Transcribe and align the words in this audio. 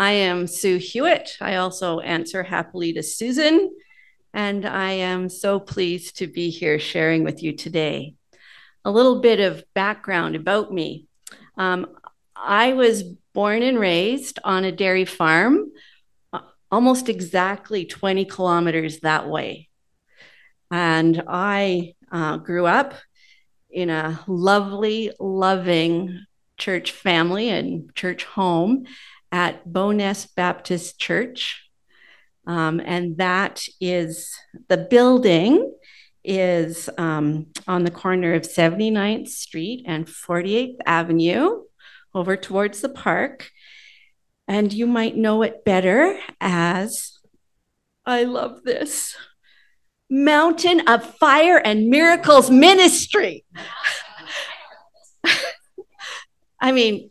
I 0.00 0.12
am 0.12 0.46
Sue 0.46 0.78
Hewitt. 0.78 1.36
I 1.42 1.56
also 1.56 2.00
answer 2.00 2.42
happily 2.42 2.94
to 2.94 3.02
Susan, 3.02 3.70
and 4.32 4.64
I 4.64 4.92
am 4.92 5.28
so 5.28 5.60
pleased 5.60 6.16
to 6.16 6.26
be 6.26 6.48
here 6.48 6.78
sharing 6.78 7.22
with 7.22 7.42
you 7.42 7.52
today. 7.54 8.14
A 8.82 8.90
little 8.90 9.20
bit 9.20 9.40
of 9.40 9.62
background 9.74 10.36
about 10.36 10.72
me. 10.72 11.06
Um, 11.58 11.86
I 12.34 12.72
was 12.72 13.02
born 13.34 13.62
and 13.62 13.78
raised 13.78 14.38
on 14.42 14.64
a 14.64 14.72
dairy 14.72 15.04
farm, 15.04 15.70
uh, 16.32 16.40
almost 16.72 17.10
exactly 17.10 17.84
20 17.84 18.24
kilometers 18.24 19.00
that 19.00 19.28
way. 19.28 19.68
And 20.70 21.24
I 21.28 21.92
uh, 22.10 22.38
grew 22.38 22.64
up 22.64 22.94
in 23.68 23.90
a 23.90 24.18
lovely, 24.26 25.12
loving 25.20 26.24
church 26.56 26.92
family 26.92 27.50
and 27.50 27.94
church 27.94 28.24
home 28.24 28.86
at 29.32 29.70
Bowness 29.70 30.26
Baptist 30.26 30.98
Church. 30.98 31.68
Um, 32.46 32.80
and 32.84 33.16
that 33.18 33.64
is 33.80 34.34
the 34.68 34.76
building 34.78 35.72
is 36.24 36.90
um, 36.98 37.46
on 37.66 37.84
the 37.84 37.90
corner 37.90 38.34
of 38.34 38.42
79th 38.42 39.28
Street 39.28 39.84
and 39.86 40.06
48th 40.06 40.76
Avenue 40.84 41.62
over 42.14 42.36
towards 42.36 42.80
the 42.80 42.88
park. 42.88 43.50
And 44.48 44.72
you 44.72 44.86
might 44.86 45.16
know 45.16 45.42
it 45.42 45.64
better 45.64 46.18
as 46.40 47.18
I 48.04 48.24
love 48.24 48.64
this 48.64 49.14
Mountain 50.10 50.88
of 50.88 51.04
Fire 51.18 51.58
and 51.58 51.88
Miracles 51.88 52.50
Ministry. 52.50 53.44
I 56.60 56.72
mean, 56.72 57.10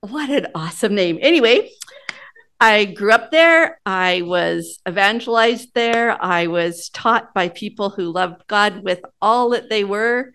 what 0.00 0.30
an 0.30 0.48
awesome 0.54 0.94
name. 0.94 1.18
Anyway, 1.20 1.70
I 2.60 2.84
grew 2.84 3.12
up 3.12 3.30
there. 3.30 3.80
I 3.84 4.22
was 4.22 4.78
evangelized 4.88 5.74
there. 5.74 6.22
I 6.22 6.46
was 6.46 6.88
taught 6.90 7.34
by 7.34 7.48
people 7.48 7.90
who 7.90 8.12
loved 8.12 8.46
God 8.46 8.82
with 8.82 9.00
all 9.20 9.50
that 9.50 9.68
they 9.68 9.84
were. 9.84 10.32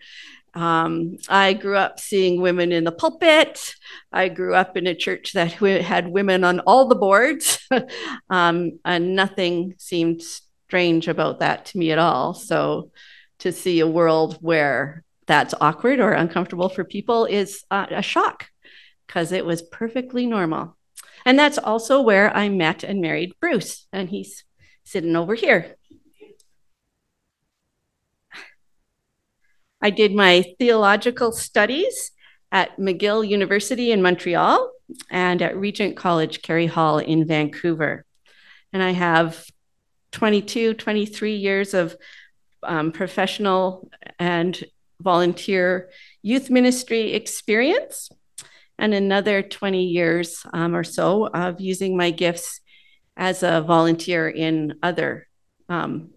Um, 0.54 1.16
I 1.28 1.54
grew 1.54 1.76
up 1.76 1.98
seeing 1.98 2.40
women 2.40 2.72
in 2.72 2.84
the 2.84 2.92
pulpit. 2.92 3.74
I 4.12 4.28
grew 4.28 4.54
up 4.54 4.76
in 4.76 4.86
a 4.86 4.94
church 4.94 5.32
that 5.32 5.52
had 5.52 6.08
women 6.08 6.44
on 6.44 6.60
all 6.60 6.86
the 6.86 6.94
boards, 6.94 7.58
um, 8.30 8.78
and 8.84 9.16
nothing 9.16 9.74
seemed 9.78 10.22
strange 10.22 11.08
about 11.08 11.40
that 11.40 11.66
to 11.66 11.78
me 11.78 11.90
at 11.90 11.98
all. 11.98 12.34
So, 12.34 12.92
to 13.40 13.50
see 13.50 13.80
a 13.80 13.86
world 13.86 14.38
where 14.40 15.02
that's 15.26 15.54
awkward 15.60 15.98
or 15.98 16.12
uncomfortable 16.12 16.68
for 16.68 16.84
people 16.84 17.24
is 17.24 17.64
uh, 17.70 17.86
a 17.90 18.02
shock 18.02 18.46
because 19.06 19.32
it 19.32 19.44
was 19.44 19.62
perfectly 19.62 20.26
normal. 20.26 20.76
And 21.24 21.38
that's 21.38 21.58
also 21.58 22.00
where 22.00 22.34
I 22.36 22.48
met 22.48 22.84
and 22.84 23.00
married 23.00 23.34
Bruce, 23.40 23.86
and 23.92 24.08
he's 24.08 24.44
sitting 24.84 25.16
over 25.16 25.34
here. 25.34 25.76
I 29.80 29.90
did 29.90 30.14
my 30.14 30.44
theological 30.58 31.32
studies 31.32 32.10
at 32.50 32.78
McGill 32.78 33.26
University 33.26 33.92
in 33.92 34.00
Montreal 34.00 34.70
and 35.10 35.42
at 35.42 35.56
Regent 35.56 35.96
College, 35.96 36.40
Carey 36.40 36.66
Hall 36.66 36.98
in 36.98 37.26
Vancouver. 37.26 38.04
And 38.72 38.82
I 38.82 38.92
have 38.92 39.44
22, 40.12 40.74
23 40.74 41.36
years 41.36 41.74
of 41.74 41.96
um, 42.62 42.92
professional 42.92 43.90
and 44.18 44.62
volunteer 45.00 45.90
youth 46.22 46.48
ministry 46.48 47.12
experience 47.12 48.08
and 48.78 48.94
another 48.94 49.42
20 49.42 49.84
years 49.84 50.44
um, 50.52 50.74
or 50.74 50.84
so 50.84 51.26
of 51.26 51.60
using 51.60 51.96
my 51.96 52.10
gifts 52.10 52.60
as 53.16 53.42
a 53.42 53.62
volunteer 53.62 54.28
in 54.28 54.74
other 54.82 55.28
um, 55.68 56.10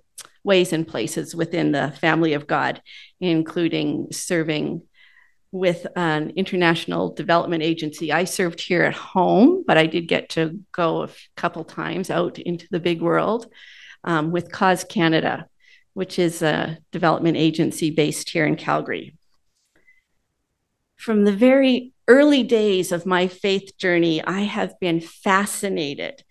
ways 0.43 0.73
and 0.73 0.87
places 0.87 1.35
within 1.35 1.71
the 1.71 1.93
family 1.99 2.33
of 2.33 2.47
God, 2.47 2.81
including 3.19 4.07
serving 4.11 4.81
with 5.51 5.87
an 5.95 6.31
international 6.31 7.13
development 7.13 7.63
agency. 7.63 8.11
I 8.11 8.25
served 8.25 8.59
here 8.59 8.83
at 8.83 8.93
home, 8.93 9.63
but 9.65 9.77
I 9.77 9.85
did 9.85 10.07
get 10.07 10.29
to 10.29 10.59
go 10.71 11.03
a 11.03 11.09
couple 11.35 11.63
times 11.63 12.09
out 12.09 12.39
into 12.39 12.67
the 12.69 12.79
big 12.79 13.01
world 13.01 13.47
um, 14.03 14.31
with 14.31 14.51
Cause 14.51 14.83
Canada, 14.83 15.47
which 15.93 16.19
is 16.19 16.41
a 16.41 16.77
development 16.91 17.37
agency 17.37 17.91
based 17.91 18.29
here 18.29 18.45
in 18.45 18.55
Calgary. 18.55 19.15
From 20.97 21.23
the 21.23 21.31
very 21.31 21.93
early 22.07 22.43
days 22.43 22.91
of 22.91 23.05
my 23.05 23.27
faith 23.27 23.77
journey, 23.77 24.23
I 24.23 24.41
have 24.41 24.79
been 24.79 24.99
fascinated 24.99 26.23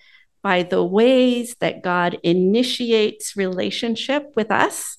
by 0.42 0.64
the 0.64 0.84
ways 0.84 1.56
that 1.60 1.82
God 1.82 2.18
initiates 2.22 3.36
relationship 3.36 4.32
with 4.36 4.50
us 4.50 4.98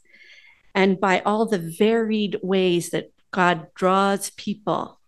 and 0.73 0.99
by 0.99 1.19
all 1.21 1.45
the 1.45 1.73
varied 1.77 2.39
ways 2.41 2.89
that 2.89 3.11
God 3.31 3.67
draws 3.75 4.29
people 4.31 4.99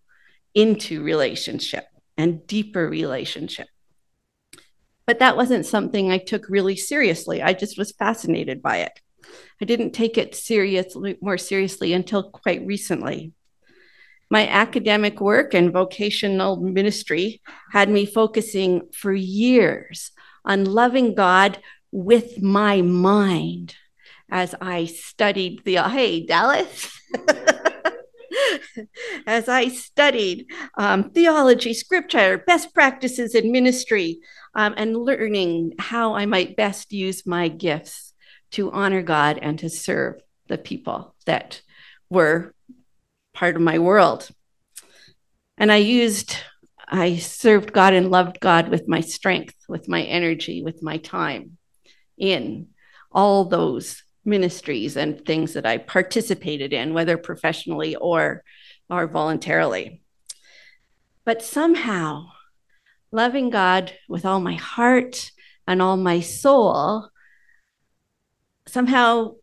into 0.54 1.04
relationship 1.04 1.86
and 2.18 2.46
deeper 2.46 2.88
relationship. 2.88 3.68
But 5.06 5.20
that 5.20 5.38
wasn't 5.38 5.66
something 5.66 6.12
I 6.12 6.18
took 6.20 6.50
really 6.50 6.76
seriously. 6.76 7.42
I 7.42 7.54
just 7.54 7.78
was 7.78 7.92
fascinated 7.92 8.62
by 8.62 8.78
it. 8.78 9.00
I 9.62 9.66
didn't 9.66 9.92
take 9.92 10.18
it 10.18 10.36
seriously 10.36 11.18
more 11.22 11.38
seriously 11.38 11.94
until 11.94 12.30
quite 12.30 12.66
recently. 12.66 13.34
My 14.30 14.48
academic 14.48 15.20
work 15.20 15.54
and 15.54 15.74
vocational 15.74 16.58
ministry 16.58 17.42
had 17.72 17.90
me 17.90 18.06
focusing 18.06 18.90
for 18.94 19.12
years 19.12 20.12
on 20.46 20.66
loving 20.66 21.16
God 21.16 21.60
with 21.92 22.42
my 22.42 22.82
mind 22.82 23.76
as 24.30 24.54
I 24.62 24.86
studied 24.86 25.64
the, 25.66 25.82
hey, 25.84 26.26
Dallas. 26.26 26.96
as 29.26 29.50
I 29.50 29.70
studied 29.70 30.48
um, 30.78 31.10
theology, 31.12 31.74
scripture, 31.74 32.44
best 32.46 32.74
practices 32.74 33.36
in 33.36 33.52
ministry, 33.52 34.20
um, 34.56 34.74
and 34.78 34.96
learning 34.96 35.74
how 35.80 36.16
I 36.16 36.26
might 36.26 36.56
best 36.56 36.92
use 36.92 37.26
my 37.26 37.48
gifts 37.48 38.14
to 38.52 38.72
honor 38.72 39.02
God 39.02 39.40
and 39.42 39.60
to 39.60 39.70
serve 39.70 40.22
the 40.48 40.58
people 40.58 41.16
that 41.26 41.62
were 42.10 42.54
part 43.40 43.56
of 43.56 43.62
my 43.62 43.80
world. 43.80 44.30
And 45.58 45.72
I 45.72 45.78
used, 45.78 46.36
I 46.86 47.16
served 47.16 47.72
God 47.72 47.94
and 47.94 48.12
loved 48.12 48.42
God 48.42 48.68
with 48.68 48.86
my 48.86 49.00
strength, 49.00 49.56
with 49.70 49.88
my 49.88 50.04
energy, 50.04 50.62
with 50.62 50.84
my 50.84 50.98
time 50.98 51.58
in 52.18 52.68
all 53.14 53.46
those 53.46 54.04
ministries 54.26 54.98
and 54.98 55.26
things 55.26 55.54
that 55.54 55.66
I 55.66 55.78
participated 55.78 56.74
in, 56.74 56.94
whether 56.94 57.18
professionally 57.18 57.96
or, 57.96 58.44
or 58.90 59.08
voluntarily. 59.08 60.02
But 61.24 61.42
somehow, 61.42 62.26
loving 63.10 63.50
God 63.50 63.94
with 64.10 64.26
all 64.26 64.42
my 64.42 64.56
heart 64.56 65.32
and 65.66 65.82
all 65.82 65.96
my 65.96 66.20
soul 66.20 67.10
somehow 68.68 69.36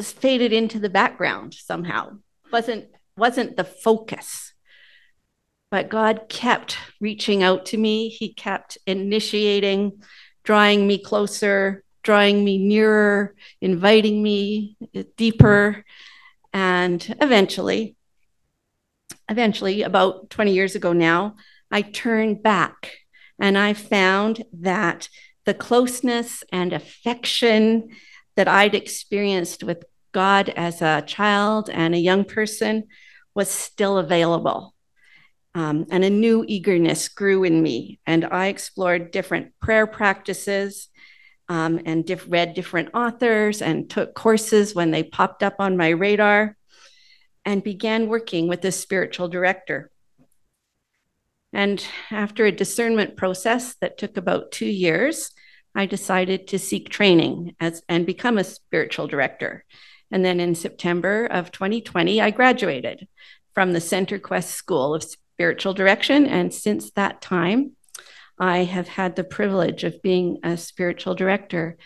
faded 0.00 0.52
into 0.52 0.80
the 0.80 0.90
background 0.90 1.54
somehow 1.54 2.10
wasn't 2.52 2.86
wasn't 3.16 3.56
the 3.56 3.64
focus 3.64 4.52
but 5.70 5.88
god 5.88 6.28
kept 6.28 6.78
reaching 7.00 7.42
out 7.42 7.66
to 7.66 7.76
me. 7.76 8.08
He 8.08 8.32
kept 8.32 8.78
initiating 8.86 10.00
drawing 10.44 10.86
me 10.86 10.98
closer 10.98 11.82
drawing 12.02 12.44
me 12.44 12.56
nearer 12.56 13.34
inviting 13.60 14.22
me 14.22 14.76
deeper. 15.16 15.84
And 16.52 17.16
eventually 17.20 17.96
eventually 19.28 19.82
about 19.82 20.30
20 20.30 20.52
years 20.52 20.76
ago 20.76 20.92
now 20.92 21.34
i 21.72 21.82
turned 21.82 22.44
back 22.44 22.92
and 23.40 23.58
i 23.58 23.72
found 23.72 24.44
that 24.52 25.08
the 25.46 25.54
closeness 25.54 26.44
and 26.52 26.72
affection 26.72 27.88
that 28.36 28.48
I'd 28.48 28.74
experienced 28.74 29.62
with 29.62 29.84
God 30.12 30.50
as 30.50 30.82
a 30.82 31.02
child 31.06 31.70
and 31.70 31.94
a 31.94 31.98
young 31.98 32.24
person 32.24 32.84
was 33.36 33.50
still 33.50 33.98
available. 33.98 34.74
Um, 35.54 35.86
and 35.90 36.04
a 36.04 36.10
new 36.10 36.44
eagerness 36.48 37.08
grew 37.08 37.44
in 37.44 37.62
me, 37.62 38.00
and 38.06 38.24
I 38.24 38.48
explored 38.48 39.10
different 39.10 39.52
prayer 39.60 39.86
practices 39.86 40.88
um, 41.48 41.80
and 41.86 42.04
diff- 42.04 42.26
read 42.28 42.54
different 42.54 42.90
authors 42.94 43.62
and 43.62 43.88
took 43.88 44.14
courses 44.14 44.74
when 44.74 44.90
they 44.90 45.02
popped 45.02 45.42
up 45.42 45.56
on 45.58 45.76
my 45.76 45.90
radar 45.90 46.56
and 47.44 47.62
began 47.62 48.08
working 48.08 48.48
with 48.48 48.64
a 48.64 48.72
spiritual 48.72 49.28
director. 49.28 49.90
And 51.52 51.86
after 52.10 52.44
a 52.44 52.52
discernment 52.52 53.16
process 53.16 53.76
that 53.80 53.96
took 53.96 54.16
about 54.16 54.50
two 54.50 54.66
years, 54.66 55.30
I 55.74 55.86
decided 55.86 56.48
to 56.48 56.58
seek 56.58 56.88
training 56.88 57.54
as, 57.60 57.82
and 57.88 58.04
become 58.04 58.36
a 58.38 58.44
spiritual 58.44 59.06
director. 59.06 59.64
And 60.10 60.24
then 60.24 60.40
in 60.40 60.54
September 60.54 61.26
of 61.26 61.52
2020, 61.52 62.20
I 62.20 62.30
graduated 62.30 63.08
from 63.54 63.72
the 63.72 63.80
CenterQuest 63.80 64.48
School 64.48 64.94
of 64.94 65.02
Spiritual 65.02 65.74
Direction. 65.74 66.26
And 66.26 66.52
since 66.52 66.90
that 66.92 67.20
time, 67.20 67.72
I 68.38 68.64
have 68.64 68.88
had 68.88 69.16
the 69.16 69.24
privilege 69.24 69.82
of 69.84 70.02
being 70.02 70.38
a 70.42 70.56
spiritual 70.56 71.14
director 71.14 71.78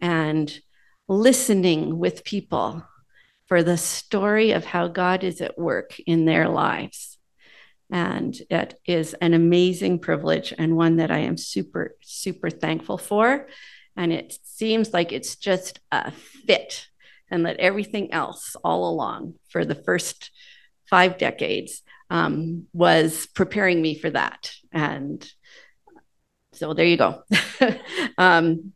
and 0.00 0.56
listening 1.08 1.98
with 1.98 2.24
people 2.24 2.84
for 3.46 3.62
the 3.62 3.76
story 3.76 4.52
of 4.52 4.64
how 4.64 4.88
God 4.88 5.24
is 5.24 5.40
at 5.40 5.58
work 5.58 5.98
in 6.00 6.24
their 6.24 6.48
lives. 6.48 7.18
And 7.90 8.36
it 8.50 8.78
is 8.84 9.14
an 9.14 9.34
amazing 9.34 10.00
privilege 10.00 10.52
and 10.56 10.76
one 10.76 10.96
that 10.96 11.10
I 11.10 11.18
am 11.18 11.36
super, 11.36 11.96
super 12.02 12.50
thankful 12.50 12.98
for. 12.98 13.46
And 13.96 14.12
it 14.12 14.36
seems 14.42 14.92
like 14.92 15.12
it's 15.12 15.36
just 15.36 15.80
a 15.92 16.10
fit 16.10 16.86
and 17.30 17.46
that 17.46 17.58
everything 17.58 18.12
else 18.12 18.56
all 18.62 18.88
along 18.88 19.34
for 19.48 19.64
the 19.64 19.74
first 19.74 20.30
five 20.88 21.18
decades 21.18 21.82
um, 22.10 22.66
was 22.72 23.26
preparing 23.26 23.82
me 23.82 23.98
for 23.98 24.10
that. 24.10 24.52
And 24.72 25.28
so 26.52 26.72
there 26.72 26.86
you 26.86 26.96
go. 26.96 27.22
um, 28.18 28.72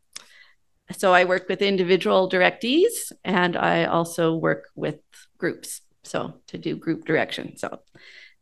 so 0.96 1.12
I 1.12 1.24
work 1.24 1.48
with 1.48 1.62
individual 1.62 2.28
directees 2.28 3.12
and 3.24 3.56
I 3.56 3.84
also 3.84 4.34
work 4.34 4.66
with 4.74 4.98
groups. 5.38 5.82
So 6.02 6.34
to 6.48 6.58
do 6.58 6.76
group 6.76 7.04
direction. 7.04 7.56
So 7.56 7.80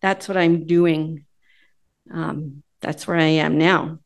that's 0.01 0.29
what 0.29 0.37
I'm 0.37 0.67
doing. 0.67 1.25
Um, 2.13 2.63
that's 2.81 3.07
where 3.07 3.19
I 3.19 3.39
am 3.45 3.59
now. 3.59 3.99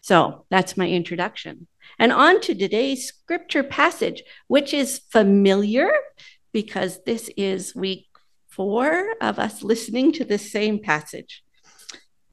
So 0.00 0.44
that's 0.50 0.76
my 0.76 0.88
introduction. 0.88 1.66
And 1.98 2.12
on 2.12 2.40
to 2.42 2.54
today's 2.54 3.06
scripture 3.06 3.62
passage, 3.62 4.22
which 4.48 4.74
is 4.74 5.00
familiar 5.10 5.90
because 6.52 7.02
this 7.04 7.30
is 7.36 7.74
week 7.74 8.06
four 8.48 9.14
of 9.20 9.38
us 9.38 9.62
listening 9.62 10.12
to 10.12 10.24
the 10.24 10.38
same 10.38 10.78
passage 10.78 11.42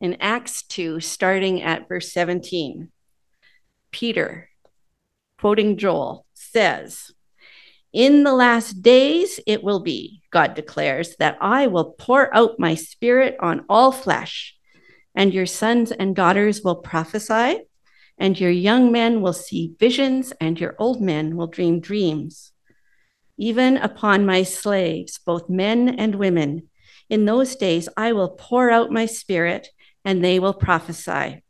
in 0.03 0.17
Acts 0.19 0.63
2, 0.63 0.99
starting 0.99 1.61
at 1.61 1.87
verse 1.87 2.11
17. 2.11 2.89
Peter, 3.91 4.49
quoting 5.39 5.77
Joel, 5.77 6.25
says, 6.33 7.11
In 7.93 8.23
the 8.23 8.33
last 8.33 8.81
days 8.81 9.39
it 9.47 9.63
will 9.63 9.79
be, 9.79 10.21
God 10.29 10.55
declares, 10.55 11.15
that 11.17 11.37
I 11.39 11.67
will 11.67 11.91
pour 11.97 12.35
out 12.35 12.59
my 12.59 12.75
spirit 12.75 13.37
on 13.39 13.63
all 13.69 13.93
flesh, 13.93 14.57
and 15.15 15.33
your 15.33 15.45
sons 15.45 15.91
and 15.91 16.13
daughters 16.13 16.61
will 16.63 16.75
prophesy, 16.75 17.61
and 18.17 18.39
your 18.39 18.51
young 18.51 18.91
men 18.91 19.21
will 19.21 19.33
see 19.33 19.75
visions, 19.79 20.33
and 20.39 20.59
your 20.59 20.75
old 20.77 21.01
men 21.01 21.35
will 21.35 21.47
dream 21.47 21.79
dreams. 21.79 22.51
Even 23.37 23.77
upon 23.77 24.25
my 24.25 24.43
slaves, 24.43 25.19
both 25.25 25.49
men 25.49 25.89
and 25.89 26.15
women, 26.15 26.69
in 27.09 27.25
those 27.25 27.55
days 27.55 27.89
I 27.97 28.13
will 28.13 28.29
pour 28.29 28.69
out 28.69 28.91
my 28.91 29.05
spirit 29.05 29.69
and 30.05 30.23
they 30.23 30.39
will 30.39 30.53
prophesy. 30.53 31.43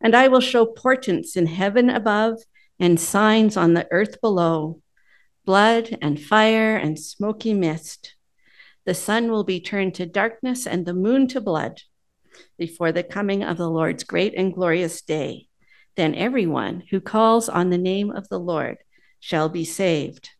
And 0.00 0.14
I 0.14 0.28
will 0.28 0.40
show 0.40 0.66
portents 0.66 1.36
in 1.36 1.46
heaven 1.46 1.88
above 1.88 2.38
and 2.78 3.00
signs 3.00 3.56
on 3.56 3.74
the 3.74 3.88
earth 3.90 4.20
below 4.20 4.80
blood 5.44 5.98
and 6.00 6.18
fire 6.18 6.74
and 6.76 6.98
smoky 6.98 7.52
mist. 7.52 8.14
The 8.86 8.94
sun 8.94 9.30
will 9.30 9.44
be 9.44 9.60
turned 9.60 9.94
to 9.96 10.06
darkness 10.06 10.66
and 10.66 10.86
the 10.86 10.94
moon 10.94 11.28
to 11.28 11.40
blood 11.40 11.82
before 12.58 12.92
the 12.92 13.02
coming 13.02 13.42
of 13.42 13.58
the 13.58 13.68
Lord's 13.68 14.04
great 14.04 14.34
and 14.34 14.54
glorious 14.54 15.02
day. 15.02 15.48
Then 15.96 16.14
everyone 16.14 16.82
who 16.90 17.00
calls 17.00 17.48
on 17.48 17.70
the 17.70 17.78
name 17.78 18.10
of 18.10 18.28
the 18.28 18.40
Lord 18.40 18.78
shall 19.20 19.48
be 19.48 19.64
saved. 19.64 20.30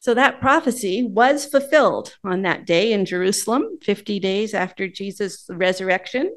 So 0.00 0.14
that 0.14 0.40
prophecy 0.40 1.02
was 1.02 1.46
fulfilled 1.46 2.16
on 2.22 2.42
that 2.42 2.64
day 2.64 2.92
in 2.92 3.06
Jerusalem, 3.06 3.78
50 3.82 4.20
days 4.20 4.54
after 4.54 4.86
Jesus' 4.86 5.46
resurrection, 5.48 6.30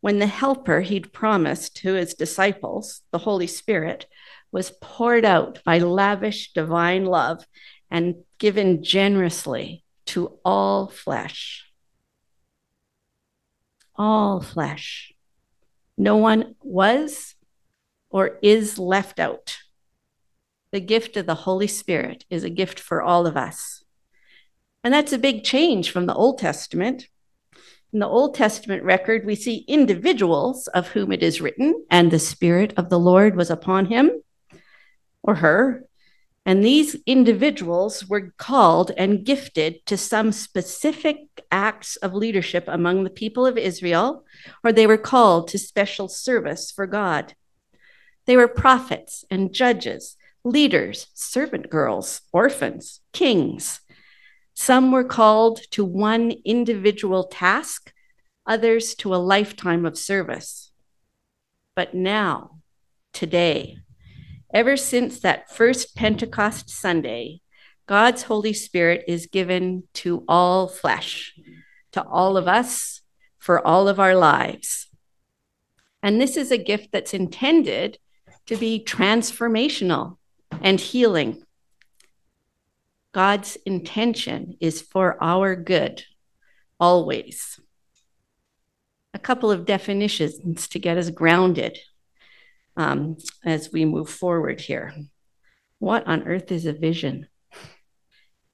when 0.00 0.18
the 0.18 0.26
helper 0.26 0.80
he'd 0.80 1.12
promised 1.12 1.76
to 1.78 1.94
his 1.94 2.14
disciples, 2.14 3.02
the 3.10 3.18
Holy 3.18 3.48
Spirit, 3.48 4.06
was 4.52 4.72
poured 4.80 5.24
out 5.24 5.58
by 5.64 5.78
lavish 5.78 6.52
divine 6.52 7.04
love 7.04 7.44
and 7.90 8.14
given 8.38 8.82
generously 8.82 9.84
to 10.06 10.38
all 10.44 10.88
flesh. 10.88 11.66
All 13.96 14.40
flesh. 14.40 15.12
No 16.00 16.16
one 16.16 16.54
was 16.62 17.34
or 18.10 18.38
is 18.42 18.78
left 18.78 19.20
out 19.20 19.58
the 20.72 20.80
gift 20.80 21.16
of 21.16 21.26
the 21.26 21.34
Holy 21.34 21.66
Spirit 21.66 22.24
is 22.30 22.44
a 22.44 22.50
gift 22.50 22.78
for 22.78 23.02
all 23.02 23.26
of 23.26 23.36
us. 23.36 23.82
And 24.84 24.94
that's 24.94 25.12
a 25.12 25.18
big 25.18 25.42
change 25.42 25.90
from 25.90 26.06
the 26.06 26.14
Old 26.14 26.38
Testament. 26.38 27.08
In 27.92 27.98
the 27.98 28.06
Old 28.06 28.34
Testament 28.34 28.84
record, 28.84 29.26
we 29.26 29.34
see 29.34 29.64
individuals 29.66 30.68
of 30.68 30.88
whom 30.88 31.10
it 31.10 31.22
is 31.22 31.40
written, 31.40 31.84
and 31.90 32.10
the 32.10 32.20
Spirit 32.20 32.72
of 32.76 32.88
the 32.88 32.98
Lord 32.98 33.36
was 33.36 33.50
upon 33.50 33.86
him 33.86 34.22
or 35.22 35.36
her. 35.36 35.84
And 36.46 36.64
these 36.64 36.96
individuals 37.06 38.06
were 38.06 38.32
called 38.38 38.92
and 38.96 39.24
gifted 39.24 39.84
to 39.86 39.96
some 39.96 40.32
specific 40.32 41.18
acts 41.52 41.96
of 41.96 42.14
leadership 42.14 42.64
among 42.66 43.04
the 43.04 43.10
people 43.10 43.46
of 43.46 43.58
Israel, 43.58 44.24
or 44.64 44.72
they 44.72 44.86
were 44.86 44.98
called 44.98 45.48
to 45.48 45.58
special 45.58 46.08
service 46.08 46.70
for 46.70 46.86
God. 46.86 47.34
They 48.26 48.36
were 48.36 48.48
prophets 48.48 49.24
and 49.30 49.52
judges 49.52 50.16
leaders, 50.44 51.08
servant 51.12 51.68
girls, 51.68 52.22
orphans, 52.32 53.00
kings. 53.12 53.80
Some 54.54 54.90
were 54.90 55.04
called 55.04 55.60
to 55.72 55.84
one 55.84 56.32
individual 56.44 57.24
task, 57.24 57.92
others 58.46 58.94
to 58.96 59.14
a 59.14 59.16
lifetime 59.16 59.84
of 59.84 59.98
service. 59.98 60.70
But 61.76 61.94
now, 61.94 62.60
today, 63.12 63.78
ever 64.52 64.76
since 64.76 65.20
that 65.20 65.50
first 65.50 65.94
Pentecost 65.94 66.70
Sunday, 66.70 67.40
God's 67.86 68.24
Holy 68.24 68.52
Spirit 68.52 69.04
is 69.08 69.26
given 69.26 69.84
to 69.94 70.24
all 70.28 70.68
flesh, 70.68 71.34
to 71.92 72.02
all 72.02 72.36
of 72.36 72.46
us, 72.46 73.00
for 73.38 73.66
all 73.66 73.88
of 73.88 73.98
our 73.98 74.14
lives. 74.14 74.88
And 76.02 76.20
this 76.20 76.36
is 76.36 76.50
a 76.50 76.58
gift 76.58 76.90
that's 76.92 77.14
intended 77.14 77.98
to 78.46 78.56
be 78.56 78.82
transformational 78.84 80.18
and 80.60 80.80
healing. 80.80 81.42
God's 83.12 83.56
intention 83.66 84.56
is 84.60 84.80
for 84.80 85.22
our 85.22 85.56
good, 85.56 86.04
always. 86.78 87.58
A 89.14 89.18
couple 89.18 89.50
of 89.50 89.66
definitions 89.66 90.68
to 90.68 90.78
get 90.78 90.96
us 90.96 91.10
grounded 91.10 91.78
um, 92.80 93.18
as 93.44 93.70
we 93.70 93.84
move 93.84 94.08
forward 94.08 94.58
here. 94.58 94.94
What 95.80 96.06
on 96.06 96.26
earth 96.26 96.50
is 96.50 96.64
a 96.64 96.72
vision? 96.72 97.28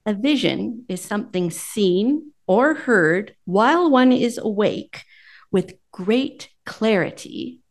A 0.05 0.13
vision 0.13 0.83
is 0.89 1.01
something 1.01 1.49
seen 1.49 2.33
or 2.45 2.73
heard 2.73 3.35
while 3.45 3.89
one 3.89 4.11
is 4.11 4.37
awake 4.37 5.03
with 5.49 5.75
great 5.93 6.49
clarity, 6.65 7.61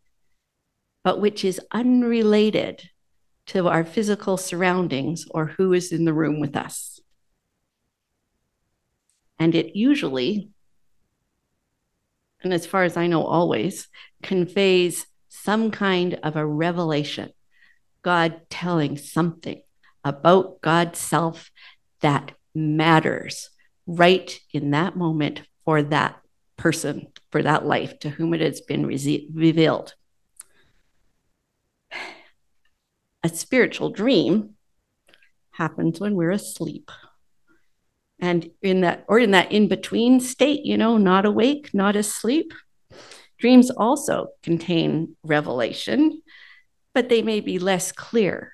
but 1.05 1.21
which 1.21 1.45
is 1.45 1.61
unrelated 1.73 2.89
to 3.49 3.69
our 3.69 3.85
physical 3.85 4.39
surroundings 4.39 5.27
or 5.31 5.47
who 5.59 5.75
is 5.75 5.93
in 5.93 6.07
the 6.07 6.15
room 6.15 6.41
with 6.41 6.57
us. 6.57 7.01
And 9.39 9.55
it 9.55 9.77
usually, 9.77 10.49
and 12.43 12.55
as 12.55 12.65
far 12.65 12.85
as 12.85 12.97
I 12.97 13.09
know, 13.09 13.27
always 13.27 13.89
conveys 14.23 15.07
some 15.43 15.71
kind 15.71 16.19
of 16.23 16.37
a 16.37 16.47
revelation, 16.47 17.31
God 18.03 18.43
telling 18.51 18.97
something 18.97 19.63
about 20.05 20.61
God's 20.61 20.99
self 20.99 21.51
that 22.01 22.33
matters 22.55 23.51
right 23.87 24.39
in 24.53 24.71
that 24.71 24.97
moment 24.97 25.43
for 25.65 25.83
that 25.83 26.21
person, 26.57 27.09
for 27.31 27.43
that 27.43 27.67
life 27.67 27.99
to 28.01 28.11
whom 28.11 28.35
it 28.35 28.41
has 28.41 28.61
been 28.61 28.87
re- 28.87 29.29
revealed. 29.33 29.95
a 33.27 33.29
spiritual 33.29 33.91
dream 33.91 34.51
happens 35.51 35.99
when 35.99 36.15
we're 36.15 36.31
asleep. 36.31 36.91
And 38.21 38.51
in 38.63 38.81
that, 38.83 39.05
or 39.09 39.19
in 39.19 39.33
that 39.33 39.51
in 39.53 39.69
between 39.69 40.21
state, 40.21 40.65
you 40.65 40.79
know, 40.79 40.97
not 40.97 41.27
awake, 41.27 41.75
not 41.75 41.97
asleep, 41.97 42.55
dreams 43.39 43.71
also 43.71 44.29
contain 44.43 45.17
revelation, 45.23 46.23
but 46.95 47.09
they 47.09 47.23
may 47.23 47.41
be 47.41 47.59
less 47.59 47.93
clear 47.93 48.53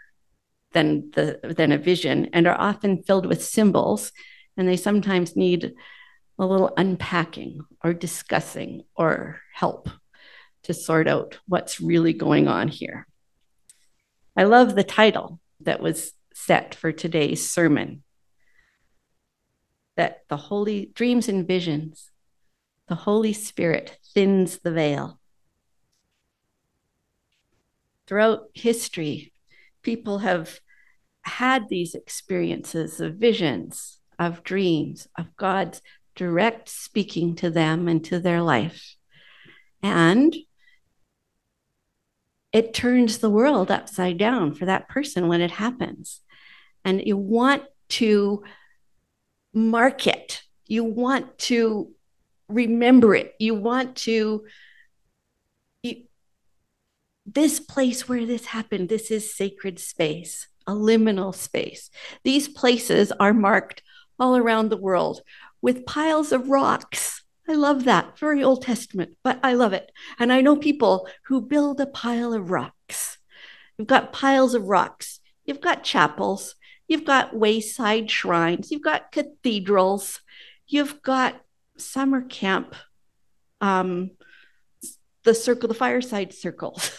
than, 0.73 1.11
the, 1.15 1.39
than 1.57 1.73
a 1.73 1.79
vision 1.79 2.29
and 2.33 2.47
are 2.47 2.61
often 2.61 3.03
filled 3.03 3.27
with 3.27 3.45
symbols. 3.45 4.13
And 4.57 4.69
they 4.69 4.77
sometimes 4.77 5.37
need 5.37 5.73
a 6.39 6.47
little 6.47 6.73
unpacking 6.77 7.61
or 7.85 7.93
discussing 7.93 8.83
or 8.95 9.41
help 9.55 9.89
to 10.65 10.75
sort 10.75 11.09
out 11.09 11.39
what's 11.47 11.81
really 11.81 12.13
going 12.13 12.49
on 12.49 12.69
here. 12.69 13.07
I 14.37 14.45
love 14.45 14.75
the 14.75 14.85
title 14.85 15.41
that 15.61 15.81
was 15.81 16.13
set 16.35 16.75
for 16.75 16.93
today's 16.93 17.51
sermon 17.51 18.03
that 19.97 20.23
the 20.29 20.37
holy 20.37 20.91
dreams 20.95 21.29
and 21.29 21.47
visions, 21.47 22.11
the 22.89 22.95
Holy 22.95 23.33
Spirit 23.33 23.99
thins 24.15 24.59
the 24.59 24.73
veil. 24.73 25.19
Throughout 28.07 28.49
history, 28.55 29.33
people 29.83 30.19
have 30.19 30.61
had 31.23 31.69
these 31.69 31.95
experiences 31.95 33.01
of 33.01 33.15
visions, 33.15 33.99
of 34.19 34.43
dreams, 34.43 35.09
of 35.17 35.35
God's 35.37 35.81
direct 36.15 36.69
speaking 36.69 37.35
to 37.37 37.51
them 37.51 37.89
and 37.89 38.05
to 38.05 38.19
their 38.19 38.43
life. 38.43 38.97
And 39.83 40.35
it 42.53 42.75
turns 42.75 43.19
the 43.19 43.31
world 43.31 43.71
upside 43.71 44.19
down 44.19 44.55
for 44.55 44.67
that 44.67 44.89
person 44.89 45.27
when 45.29 45.41
it 45.41 45.53
happens. 45.53 46.21
And 46.85 47.03
you 47.05 47.17
want 47.17 47.63
to 47.91 48.43
mark 49.55 50.07
it, 50.07 50.43
you 50.67 50.85
want 50.85 51.39
to 51.39 51.93
remember 52.53 53.15
it, 53.15 53.35
you 53.39 53.55
want 53.55 53.97
to. 53.97 54.45
You, 55.83 56.05
this 57.25 57.61
place 57.61 58.09
where 58.09 58.27
this 58.27 58.47
happened, 58.47 58.89
this 58.89 59.11
is 59.11 59.35
sacred 59.35 59.79
space, 59.79 60.49
a 60.67 60.73
liminal 60.73 61.35
space. 61.35 61.91
These 62.25 62.49
places 62.49 63.13
are 63.13 63.33
marked 63.33 63.83
all 64.19 64.37
around 64.37 64.69
the 64.69 64.77
world 64.77 65.23
with 65.61 65.87
piles 65.87 66.33
of 66.33 66.49
rocks. 66.49 67.23
I 67.49 67.55
love 67.55 67.85
that. 67.85 68.19
Very 68.19 68.43
Old 68.43 68.63
Testament, 68.63 69.17
but 69.23 69.39
I 69.43 69.55
love 69.55 69.73
it. 69.73 69.91
And 70.19 70.33
I 70.33 70.41
know 70.41 70.57
people 70.57 71.09
who 71.25 71.41
build 71.41 71.81
a 71.81 71.87
pile 71.87 72.33
of 72.33 72.51
rocks. 72.51 73.19
You've 73.77 73.89
got 73.89 74.13
piles 74.13 74.55
of 74.55 74.65
rocks. 74.65 75.21
You've 75.45 75.61
got 75.61 75.85
chapels. 75.85 76.55
You've 76.87 77.05
got 77.05 77.35
wayside 77.35 78.11
shrines. 78.11 78.71
You've 78.71 78.83
got 78.83 79.13
cathedrals. 79.13 80.21
You've 80.67 81.03
got 81.03 81.41
summer 81.77 82.23
camp, 82.23 82.75
um, 83.61 84.11
the 85.25 85.35
circle, 85.35 85.69
the 85.69 85.75
fireside 85.75 86.33
circles. 86.33 86.91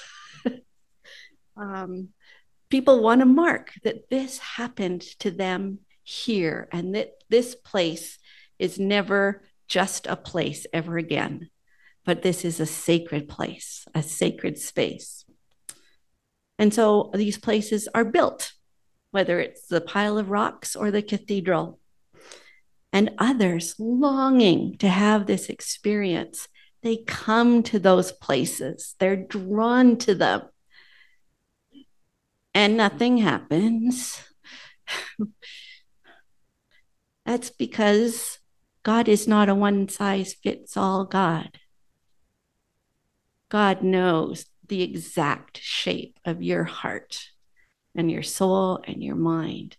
um, 1.57 2.09
people 2.69 3.01
want 3.01 3.21
to 3.21 3.25
mark 3.25 3.71
that 3.83 4.09
this 4.09 4.39
happened 4.39 5.01
to 5.19 5.31
them 5.31 5.79
here 6.03 6.67
and 6.71 6.95
that 6.95 7.11
this 7.29 7.55
place 7.55 8.17
is 8.59 8.79
never 8.79 9.43
just 9.67 10.07
a 10.07 10.15
place 10.15 10.65
ever 10.73 10.97
again, 10.97 11.49
but 12.05 12.21
this 12.21 12.45
is 12.45 12.59
a 12.59 12.65
sacred 12.65 13.27
place, 13.27 13.85
a 13.95 14.03
sacred 14.03 14.57
space. 14.57 15.25
And 16.59 16.73
so 16.73 17.11
these 17.13 17.37
places 17.37 17.87
are 17.93 18.05
built, 18.05 18.53
whether 19.11 19.39
it's 19.39 19.67
the 19.67 19.81
pile 19.81 20.17
of 20.17 20.29
rocks 20.29 20.75
or 20.75 20.91
the 20.91 21.01
cathedral. 21.01 21.79
And 22.93 23.09
others 23.17 23.75
longing 23.79 24.77
to 24.77 24.87
have 24.87 25.25
this 25.25 25.49
experience, 25.49 26.47
they 26.83 26.97
come 26.97 27.63
to 27.63 27.79
those 27.79 28.11
places, 28.11 28.95
they're 28.99 29.15
drawn 29.15 29.97
to 29.97 30.13
them. 30.13 30.43
And 32.53 32.77
nothing 32.77 33.17
happens. 33.17 34.23
That's 37.25 37.49
because 37.49 38.37
God 38.83 39.07
is 39.07 39.27
not 39.27 39.49
a 39.49 39.55
one 39.55 39.89
size 39.89 40.33
fits 40.35 40.77
all 40.77 41.05
God. 41.05 41.57
God 43.49 43.81
knows 43.81 44.45
the 44.67 44.83
exact 44.83 45.59
shape 45.61 46.19
of 46.25 46.43
your 46.43 46.63
heart 46.63 47.29
and 47.95 48.11
your 48.11 48.23
soul 48.23 48.83
and 48.85 49.03
your 49.03 49.15
mind. 49.15 49.77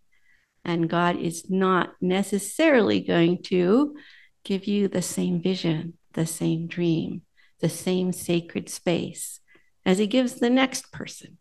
And 0.64 0.88
God 0.88 1.16
is 1.16 1.50
not 1.50 1.94
necessarily 2.00 3.00
going 3.00 3.42
to 3.44 3.96
give 4.44 4.66
you 4.66 4.88
the 4.88 5.02
same 5.02 5.42
vision, 5.42 5.94
the 6.14 6.26
same 6.26 6.66
dream, 6.66 7.22
the 7.60 7.68
same 7.68 8.12
sacred 8.12 8.68
space 8.68 9.40
as 9.84 9.98
He 9.98 10.06
gives 10.06 10.34
the 10.34 10.50
next 10.50 10.90
person. 10.92 11.38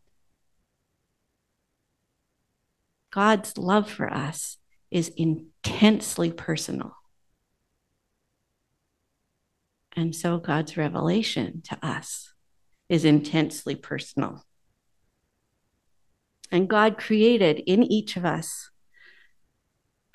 God's 3.11 3.57
love 3.57 3.89
for 3.89 4.11
us 4.11 4.57
is 4.89 5.09
intensely 5.09 6.31
personal. 6.31 6.95
And 9.95 10.15
so 10.15 10.39
God's 10.39 10.75
revelation 10.75 11.61
to 11.65 11.77
us 11.85 12.33
is 12.89 13.05
intensely 13.05 13.75
personal. 13.75 14.45
And 16.51 16.67
God 16.67 16.97
created 16.97 17.59
in 17.65 17.83
each 17.83 18.17
of 18.17 18.25
us. 18.25 18.69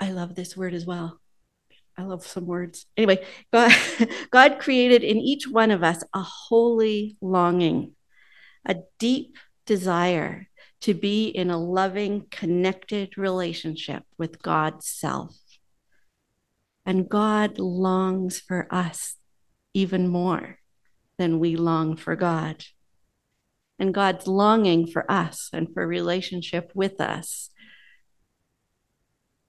I 0.00 0.12
love 0.12 0.34
this 0.34 0.56
word 0.56 0.74
as 0.74 0.86
well. 0.86 1.20
I 1.96 2.02
love 2.02 2.24
some 2.24 2.46
words. 2.46 2.86
Anyway, 2.96 3.24
God, 3.52 3.72
God 4.30 4.58
created 4.60 5.02
in 5.02 5.18
each 5.18 5.48
one 5.48 5.70
of 5.70 5.82
us 5.82 6.04
a 6.14 6.22
holy 6.22 7.16
longing, 7.20 7.96
a 8.64 8.76
deep 8.98 9.36
desire 9.66 10.48
to 10.80 10.94
be 10.94 11.26
in 11.26 11.50
a 11.50 11.58
loving, 11.58 12.26
connected 12.30 13.18
relationship 13.18 14.04
with 14.16 14.40
God's 14.40 14.86
self. 14.86 15.36
And 16.86 17.08
God 17.08 17.58
longs 17.58 18.38
for 18.38 18.66
us 18.70 19.16
even 19.74 20.08
more 20.08 20.58
than 21.18 21.40
we 21.40 21.56
long 21.56 21.96
for 21.96 22.16
God. 22.16 22.64
And 23.78 23.92
God's 23.92 24.26
longing 24.26 24.86
for 24.86 25.10
us 25.10 25.50
and 25.52 25.72
for 25.72 25.86
relationship 25.86 26.72
with 26.74 27.00
us, 27.00 27.50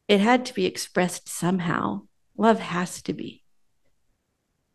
it 0.09 0.19
had 0.19 0.45
to 0.47 0.53
be 0.55 0.65
expressed 0.65 1.29
somehow. 1.29 2.01
Love 2.35 2.59
has 2.59 3.01
to 3.03 3.13
be. 3.13 3.43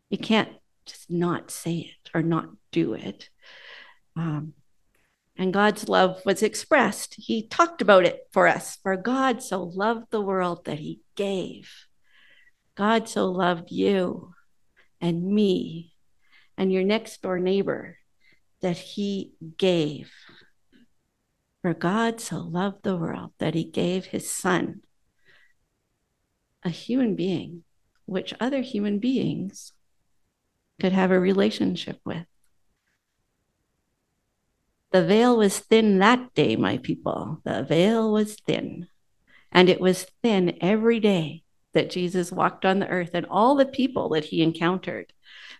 You 0.09 0.17
can't 0.17 0.49
just 0.85 1.11
not 1.11 1.51
say 1.51 1.77
it 1.93 2.09
or 2.13 2.21
not 2.21 2.49
do 2.71 2.93
it. 2.93 3.29
Um, 4.15 4.53
and 5.35 5.53
God's 5.53 5.89
love 5.89 6.21
was 6.25 6.41
expressed. 6.41 7.15
He 7.17 7.47
talked 7.47 7.81
about 7.81 8.05
it 8.05 8.21
for 8.31 8.47
us. 8.47 8.77
For 8.81 8.95
God 8.95 9.43
so 9.43 9.61
loved 9.61 10.09
the 10.09 10.21
world 10.21 10.63
that 10.65 10.79
he 10.79 11.01
gave. 11.15 11.69
God 12.75 13.09
so 13.09 13.25
loved 13.25 13.71
you 13.71 14.33
and 15.01 15.25
me 15.25 15.93
and 16.57 16.71
your 16.71 16.83
next 16.83 17.21
door 17.21 17.39
neighbor 17.39 17.97
that 18.61 18.77
he 18.77 19.33
gave. 19.57 20.13
For 21.61 21.73
God 21.73 22.21
so 22.21 22.37
loved 22.37 22.83
the 22.83 22.95
world 22.95 23.31
that 23.39 23.53
he 23.53 23.65
gave 23.65 24.05
his 24.05 24.31
son, 24.31 24.81
a 26.65 26.69
human 26.69 27.15
being, 27.15 27.63
which 28.05 28.33
other 28.41 28.61
human 28.61 28.99
beings 28.99 29.71
could 30.81 30.91
have 30.91 31.11
a 31.11 31.19
relationship 31.19 32.01
with. 32.03 32.25
The 34.91 35.05
veil 35.05 35.37
was 35.37 35.59
thin 35.59 35.99
that 35.99 36.33
day, 36.33 36.57
my 36.57 36.77
people. 36.77 37.41
The 37.45 37.63
veil 37.63 38.11
was 38.11 38.35
thin. 38.35 38.87
And 39.51 39.69
it 39.69 39.79
was 39.79 40.07
thin 40.21 40.57
every 40.59 40.99
day 40.99 41.43
that 41.73 41.89
Jesus 41.89 42.31
walked 42.31 42.65
on 42.65 42.79
the 42.79 42.87
earth 42.87 43.11
and 43.13 43.25
all 43.29 43.55
the 43.55 43.65
people 43.65 44.09
that 44.09 44.25
he 44.25 44.41
encountered. 44.41 45.13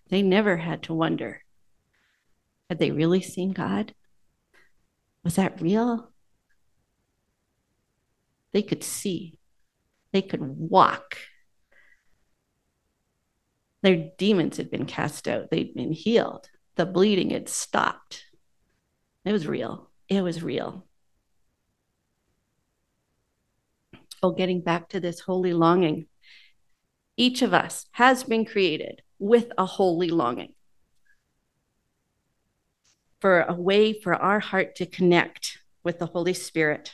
They 0.10 0.22
never 0.22 0.58
had 0.58 0.84
to 0.84 0.94
wonder 0.94 1.46
had 2.70 2.80
they 2.80 2.92
really 2.92 3.22
seen 3.22 3.52
God? 3.52 3.94
Was 5.24 5.36
that 5.36 5.62
real? 5.62 6.12
They 8.54 8.62
could 8.62 8.84
see, 8.84 9.38
they 10.16 10.22
could 10.22 10.40
walk. 10.42 11.18
Their 13.82 14.12
demons 14.18 14.56
had 14.56 14.72
been 14.72 14.86
cast 14.86 15.28
out, 15.28 15.52
they'd 15.52 15.74
been 15.74 15.92
healed, 15.92 16.48
the 16.78 16.86
bleeding 16.86 17.32
had 17.32 17.50
stopped. 17.50 18.24
It 19.26 19.34
was 19.34 19.46
real. 19.46 19.90
It 20.08 20.22
was 20.22 20.42
real. 20.42 20.86
Oh, 24.24 24.32
getting 24.32 24.62
back 24.62 24.88
to 24.90 25.02
this 25.02 25.20
holy 25.20 25.52
longing. 25.52 26.08
Each 27.18 27.42
of 27.42 27.54
us 27.54 27.88
has 27.92 28.24
been 28.24 28.46
created 28.46 29.02
with 29.20 29.52
a 29.58 29.66
holy 29.66 30.10
longing 30.10 30.54
for 33.20 33.42
a 33.42 33.54
way 33.54 33.92
for 33.92 34.16
our 34.16 34.40
heart 34.40 34.76
to 34.76 34.86
connect 34.86 35.58
with 35.84 36.00
the 36.00 36.06
Holy 36.06 36.34
Spirit. 36.34 36.94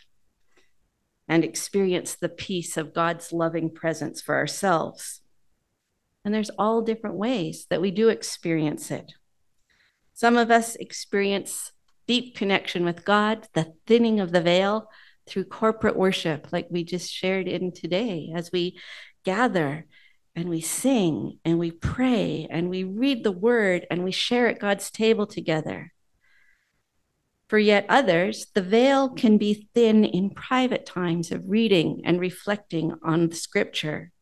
And 1.31 1.45
experience 1.45 2.13
the 2.15 2.27
peace 2.27 2.75
of 2.75 2.93
God's 2.93 3.31
loving 3.31 3.69
presence 3.69 4.21
for 4.21 4.35
ourselves. 4.35 5.21
And 6.25 6.33
there's 6.33 6.49
all 6.59 6.81
different 6.81 7.15
ways 7.15 7.67
that 7.69 7.79
we 7.79 7.89
do 7.89 8.09
experience 8.09 8.91
it. 8.91 9.13
Some 10.13 10.35
of 10.35 10.51
us 10.51 10.75
experience 10.75 11.71
deep 12.05 12.35
connection 12.35 12.83
with 12.83 13.05
God, 13.05 13.47
the 13.53 13.73
thinning 13.87 14.19
of 14.19 14.33
the 14.33 14.41
veil 14.41 14.89
through 15.25 15.45
corporate 15.45 15.95
worship, 15.95 16.51
like 16.51 16.67
we 16.69 16.83
just 16.83 17.09
shared 17.09 17.47
in 17.47 17.71
today, 17.71 18.33
as 18.35 18.51
we 18.51 18.77
gather 19.23 19.85
and 20.35 20.49
we 20.49 20.59
sing 20.59 21.39
and 21.45 21.57
we 21.57 21.71
pray 21.71 22.45
and 22.51 22.69
we 22.69 22.83
read 22.83 23.23
the 23.23 23.31
word 23.31 23.87
and 23.89 24.03
we 24.03 24.11
share 24.11 24.47
at 24.47 24.59
God's 24.59 24.91
table 24.91 25.25
together. 25.25 25.93
For 27.51 27.59
yet 27.59 27.85
others, 27.89 28.47
the 28.53 28.61
veil 28.61 29.09
can 29.09 29.37
be 29.37 29.67
thin 29.75 30.05
in 30.05 30.29
private 30.29 30.85
times 30.85 31.33
of 31.33 31.49
reading 31.49 32.01
and 32.05 32.17
reflecting 32.17 32.93
on 33.03 33.27
the 33.27 33.35
scripture. 33.35 34.13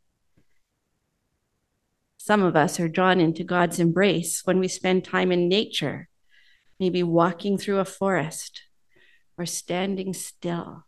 Some 2.17 2.41
of 2.41 2.55
us 2.55 2.79
are 2.79 2.87
drawn 2.87 3.19
into 3.19 3.43
God's 3.43 3.79
embrace 3.79 4.41
when 4.45 4.57
we 4.57 4.67
spend 4.67 5.03
time 5.03 5.31
in 5.31 5.47
nature, 5.47 6.09
maybe 6.79 7.03
walking 7.03 7.59
through 7.59 7.77
a 7.77 7.85
forest 7.85 8.63
or 9.37 9.45
standing 9.45 10.11
still 10.11 10.85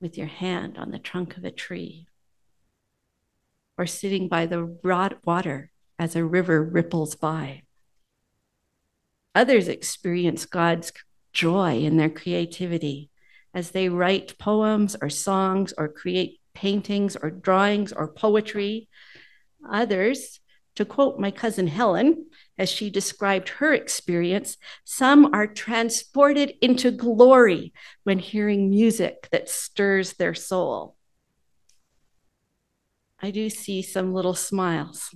with 0.00 0.16
your 0.16 0.28
hand 0.28 0.78
on 0.78 0.92
the 0.92 1.00
trunk 1.00 1.36
of 1.36 1.44
a 1.44 1.50
tree, 1.50 2.06
or 3.76 3.84
sitting 3.84 4.28
by 4.28 4.46
the 4.46 4.62
broad 4.62 5.16
water 5.24 5.72
as 5.98 6.14
a 6.14 6.24
river 6.24 6.62
ripples 6.62 7.16
by. 7.16 7.62
Others 9.34 9.66
experience 9.66 10.46
God's 10.46 10.92
joy 11.32 11.78
in 11.78 11.96
their 11.96 12.10
creativity 12.10 13.10
as 13.52 13.70
they 13.70 13.88
write 13.88 14.38
poems 14.38 14.96
or 15.00 15.10
songs 15.10 15.72
or 15.76 15.88
create 15.88 16.40
paintings 16.54 17.16
or 17.16 17.30
drawings 17.30 17.92
or 17.92 18.08
poetry. 18.08 18.88
Others 19.68 20.40
to 20.76 20.84
quote 20.84 21.18
my 21.18 21.30
cousin 21.30 21.66
Helen, 21.66 22.26
as 22.56 22.70
she 22.70 22.90
described 22.90 23.48
her 23.48 23.74
experience, 23.74 24.56
some 24.84 25.34
are 25.34 25.46
transported 25.46 26.54
into 26.62 26.90
glory 26.90 27.72
when 28.04 28.18
hearing 28.18 28.70
music 28.70 29.28
that 29.32 29.48
stirs 29.48 30.14
their 30.14 30.34
soul. 30.34 30.96
I 33.20 33.30
do 33.30 33.50
see 33.50 33.82
some 33.82 34.14
little 34.14 34.34
smiles. 34.34 35.14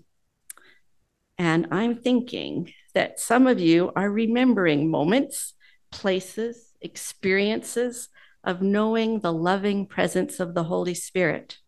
And 1.38 1.68
I'm 1.70 1.96
thinking 1.96 2.72
that 2.92 3.18
some 3.18 3.46
of 3.46 3.58
you 3.58 3.90
are 3.96 4.10
remembering 4.10 4.90
moments, 4.90 5.54
places, 5.94 6.72
experiences 6.80 8.08
of 8.42 8.60
knowing 8.60 9.20
the 9.20 9.32
loving 9.32 9.86
presence 9.86 10.40
of 10.40 10.52
the 10.52 10.64
Holy 10.64 10.92
Spirit. 10.92 11.58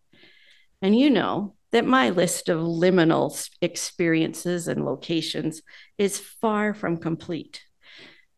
And 0.82 0.98
you 0.98 1.08
know 1.08 1.54
that 1.70 1.86
my 1.86 2.10
list 2.10 2.48
of 2.48 2.58
liminal 2.58 3.48
experiences 3.62 4.66
and 4.66 4.84
locations 4.84 5.62
is 5.96 6.18
far 6.18 6.74
from 6.74 6.96
complete. 6.96 7.62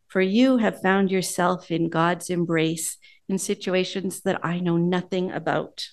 For 0.07 0.21
you 0.21 0.57
have 0.57 0.81
found 0.81 1.11
yourself 1.11 1.71
in 1.71 1.89
God's 1.89 2.29
embrace 2.29 2.97
in 3.27 3.39
situations 3.39 4.21
that 4.21 4.39
I 4.45 4.59
know 4.59 4.77
nothing 4.77 5.31
about. 5.31 5.89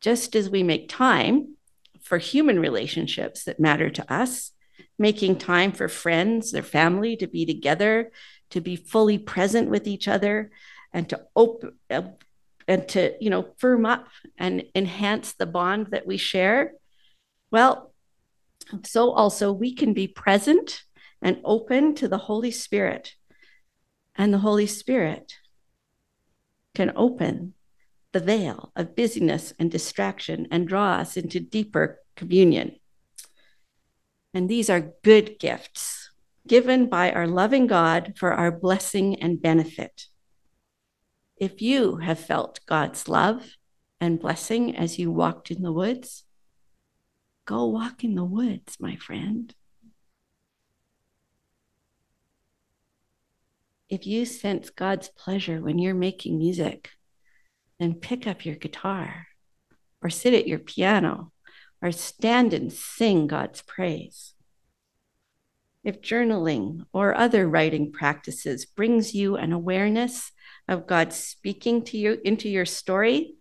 Just 0.00 0.36
as 0.36 0.48
we 0.48 0.62
make 0.62 0.88
time 0.88 1.56
for 2.02 2.18
human 2.18 2.60
relationships 2.60 3.44
that 3.44 3.58
matter 3.58 3.90
to 3.90 4.12
us, 4.12 4.52
making 4.98 5.36
time 5.38 5.72
for 5.72 5.88
friends 5.88 6.52
their 6.52 6.62
family 6.62 7.16
to 7.16 7.26
be 7.26 7.44
together, 7.44 8.10
to 8.50 8.60
be 8.60 8.76
fully 8.76 9.18
present 9.18 9.68
with 9.68 9.86
each 9.86 10.08
other, 10.08 10.50
and 10.92 11.08
to 11.08 11.20
open, 11.34 11.72
uh, 11.90 12.02
and 12.68 12.88
to 12.88 13.14
you 13.20 13.30
know 13.30 13.48
firm 13.58 13.84
up 13.84 14.08
and 14.38 14.64
enhance 14.74 15.32
the 15.34 15.46
bond 15.46 15.88
that 15.90 16.06
we 16.06 16.16
share. 16.16 16.72
Well 17.50 17.94
so 18.84 19.12
also 19.12 19.52
we 19.52 19.74
can 19.74 19.92
be 19.92 20.08
present 20.08 20.82
and 21.22 21.40
open 21.44 21.94
to 21.96 22.08
the 22.08 22.18
holy 22.18 22.50
spirit. 22.50 23.14
And 24.16 24.32
the 24.32 24.38
holy 24.38 24.66
spirit 24.66 25.34
can 26.74 26.92
open 26.96 27.54
the 28.12 28.20
veil 28.20 28.72
of 28.76 28.94
busyness 28.94 29.52
and 29.58 29.70
distraction 29.70 30.46
and 30.50 30.68
draw 30.68 30.94
us 30.94 31.16
into 31.16 31.40
deeper 31.40 31.98
communion 32.16 32.76
and 34.34 34.48
these 34.48 34.68
are 34.68 34.92
good 35.02 35.38
gifts 35.38 36.10
given 36.46 36.88
by 36.88 37.10
our 37.12 37.26
loving 37.26 37.66
god 37.66 38.12
for 38.16 38.32
our 38.32 38.50
blessing 38.50 39.14
and 39.22 39.40
benefit 39.40 40.08
if 41.36 41.60
you 41.60 41.96
have 41.96 42.18
felt 42.18 42.60
God's 42.66 43.08
love 43.08 43.56
and 44.00 44.20
blessing 44.20 44.76
as 44.76 44.98
you 44.98 45.10
walked 45.10 45.50
in 45.50 45.62
the 45.62 45.72
woods, 45.72 46.24
go 47.44 47.66
walk 47.66 48.04
in 48.04 48.14
the 48.14 48.24
woods, 48.24 48.76
my 48.78 48.96
friend. 48.96 49.54
If 53.88 54.06
you 54.06 54.24
sense 54.24 54.70
God's 54.70 55.08
pleasure 55.08 55.60
when 55.60 55.78
you're 55.78 55.94
making 55.94 56.38
music, 56.38 56.90
then 57.78 57.94
pick 57.94 58.26
up 58.26 58.46
your 58.46 58.54
guitar 58.54 59.26
or 60.02 60.10
sit 60.10 60.34
at 60.34 60.48
your 60.48 60.58
piano 60.58 61.32
or 61.84 61.92
stand 61.92 62.54
and 62.54 62.72
sing 62.72 63.26
God's 63.26 63.60
praise. 63.60 64.32
If 65.84 66.00
journaling 66.00 66.86
or 66.94 67.14
other 67.14 67.46
writing 67.46 67.92
practices 67.92 68.64
brings 68.64 69.14
you 69.14 69.36
an 69.36 69.52
awareness 69.52 70.32
of 70.66 70.86
God 70.86 71.12
speaking 71.12 71.82
to 71.84 71.98
you 71.98 72.18
into 72.24 72.48
your 72.48 72.64
story, 72.64 73.34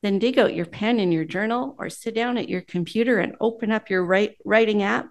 then 0.00 0.20
dig 0.20 0.38
out 0.38 0.54
your 0.54 0.64
pen 0.64 1.00
in 1.00 1.10
your 1.10 1.24
journal 1.24 1.74
or 1.76 1.90
sit 1.90 2.14
down 2.14 2.38
at 2.38 2.48
your 2.48 2.60
computer 2.60 3.18
and 3.18 3.34
open 3.40 3.72
up 3.72 3.90
your 3.90 4.04
write, 4.04 4.36
writing 4.44 4.84
app 4.84 5.10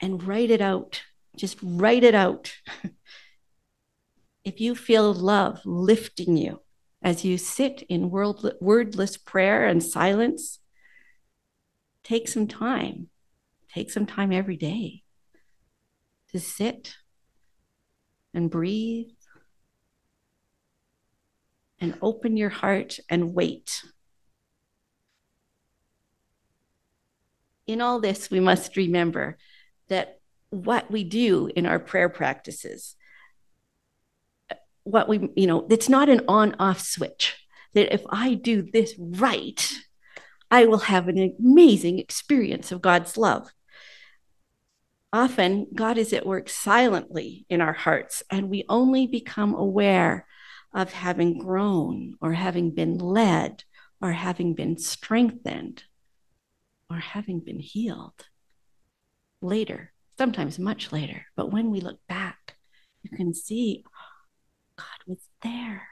and 0.00 0.26
write 0.26 0.50
it 0.50 0.60
out. 0.60 1.02
Just 1.36 1.56
write 1.62 2.02
it 2.02 2.16
out. 2.16 2.52
if 4.44 4.60
you 4.60 4.74
feel 4.74 5.14
love 5.14 5.60
lifting 5.64 6.36
you 6.36 6.62
as 7.00 7.24
you 7.24 7.38
sit 7.38 7.82
in 7.88 8.10
wordless 8.10 9.16
prayer 9.16 9.68
and 9.68 9.80
silence, 9.84 10.58
take 12.06 12.28
some 12.28 12.46
time. 12.46 13.08
Take 13.72 13.90
some 13.90 14.06
time 14.06 14.32
every 14.32 14.56
day 14.56 15.02
to 16.30 16.38
sit 16.38 16.94
and 18.32 18.48
breathe 18.48 19.10
and 21.80 21.98
open 22.00 22.36
your 22.36 22.48
heart 22.48 22.98
and 23.10 23.34
wait. 23.34 23.82
In 27.66 27.80
all 27.80 28.00
this, 28.00 28.30
we 28.30 28.38
must 28.38 28.76
remember 28.76 29.36
that 29.88 30.20
what 30.50 30.90
we 30.90 31.02
do 31.02 31.50
in 31.56 31.66
our 31.66 31.80
prayer 31.80 32.08
practices, 32.08 32.94
what 34.84 35.08
we, 35.08 35.28
you 35.34 35.48
know, 35.48 35.66
it's 35.68 35.88
not 35.88 36.08
an 36.08 36.20
on 36.28 36.54
off 36.60 36.80
switch. 36.80 37.36
That 37.74 37.92
if 37.92 38.02
I 38.08 38.34
do 38.34 38.62
this 38.62 38.94
right, 38.98 39.68
I 40.50 40.66
will 40.66 40.78
have 40.78 41.08
an 41.08 41.34
amazing 41.38 41.98
experience 41.98 42.70
of 42.72 42.82
God's 42.82 43.16
love. 43.16 43.48
Often, 45.12 45.68
God 45.74 45.98
is 45.98 46.12
at 46.12 46.26
work 46.26 46.48
silently 46.48 47.46
in 47.48 47.60
our 47.60 47.72
hearts, 47.72 48.22
and 48.30 48.50
we 48.50 48.64
only 48.68 49.06
become 49.06 49.54
aware 49.54 50.26
of 50.74 50.92
having 50.92 51.38
grown 51.38 52.14
or 52.20 52.32
having 52.32 52.70
been 52.70 52.98
led 52.98 53.64
or 54.00 54.12
having 54.12 54.54
been 54.54 54.76
strengthened 54.76 55.84
or 56.90 56.98
having 56.98 57.40
been 57.40 57.60
healed 57.60 58.26
later, 59.40 59.92
sometimes 60.18 60.58
much 60.58 60.92
later. 60.92 61.26
But 61.34 61.50
when 61.50 61.70
we 61.70 61.80
look 61.80 61.98
back, 62.08 62.56
you 63.02 63.16
can 63.16 63.32
see 63.32 63.84
God 64.76 64.86
was 65.06 65.28
there. 65.42 65.88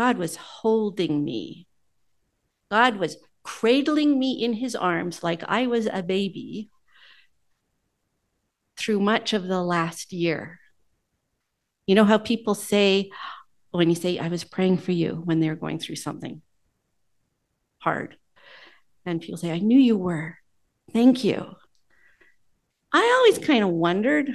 God 0.00 0.16
was 0.16 0.36
holding 0.36 1.22
me. 1.22 1.66
God 2.70 2.96
was 2.96 3.18
cradling 3.42 4.18
me 4.18 4.32
in 4.42 4.54
his 4.54 4.74
arms 4.74 5.22
like 5.22 5.42
I 5.46 5.66
was 5.66 5.84
a 5.84 6.02
baby 6.02 6.70
through 8.78 9.00
much 9.00 9.34
of 9.34 9.46
the 9.46 9.60
last 9.62 10.14
year. 10.14 10.58
You 11.86 11.96
know 11.96 12.06
how 12.06 12.16
people 12.16 12.54
say, 12.54 13.10
when 13.72 13.90
you 13.90 13.94
say, 13.94 14.18
I 14.18 14.28
was 14.28 14.42
praying 14.42 14.78
for 14.78 14.92
you 14.92 15.20
when 15.22 15.38
they're 15.38 15.54
going 15.54 15.78
through 15.78 15.96
something 15.96 16.40
hard. 17.76 18.16
And 19.04 19.20
people 19.20 19.36
say, 19.36 19.52
I 19.52 19.58
knew 19.58 19.78
you 19.78 19.98
were. 19.98 20.38
Thank 20.94 21.24
you. 21.24 21.56
I 22.90 23.16
always 23.18 23.46
kind 23.46 23.62
of 23.62 23.68
wondered. 23.68 24.30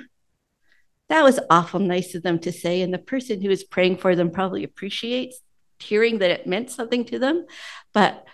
That 1.10 1.24
was 1.24 1.40
awful 1.50 1.80
nice 1.80 2.14
of 2.14 2.22
them 2.22 2.38
to 2.42 2.52
say. 2.52 2.84
And 2.84 2.94
the 2.94 3.00
person 3.00 3.42
who 3.42 3.50
is 3.50 3.64
praying 3.64 3.98
for 3.98 4.16
them 4.16 4.30
probably 4.30 4.64
appreciates 4.64 5.42
hearing 5.80 6.20
that 6.20 6.32
it 6.32 6.48
meant 6.48 6.70
something 6.72 7.06
to 7.06 7.20
them. 7.20 7.46
But 7.94 8.26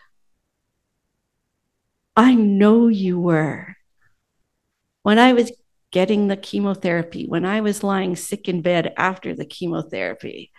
I 2.16 2.36
know 2.36 2.88
you 2.88 3.20
were. 3.20 3.76
When 5.04 5.18
I 5.18 5.34
was 5.34 5.52
getting 5.92 6.28
the 6.28 6.38
chemotherapy, 6.38 7.26
when 7.28 7.46
I 7.46 7.62
was 7.62 7.84
lying 7.84 8.16
sick 8.16 8.48
in 8.48 8.62
bed 8.62 8.94
after 8.98 9.36
the 9.36 9.46
chemotherapy, 9.46 10.52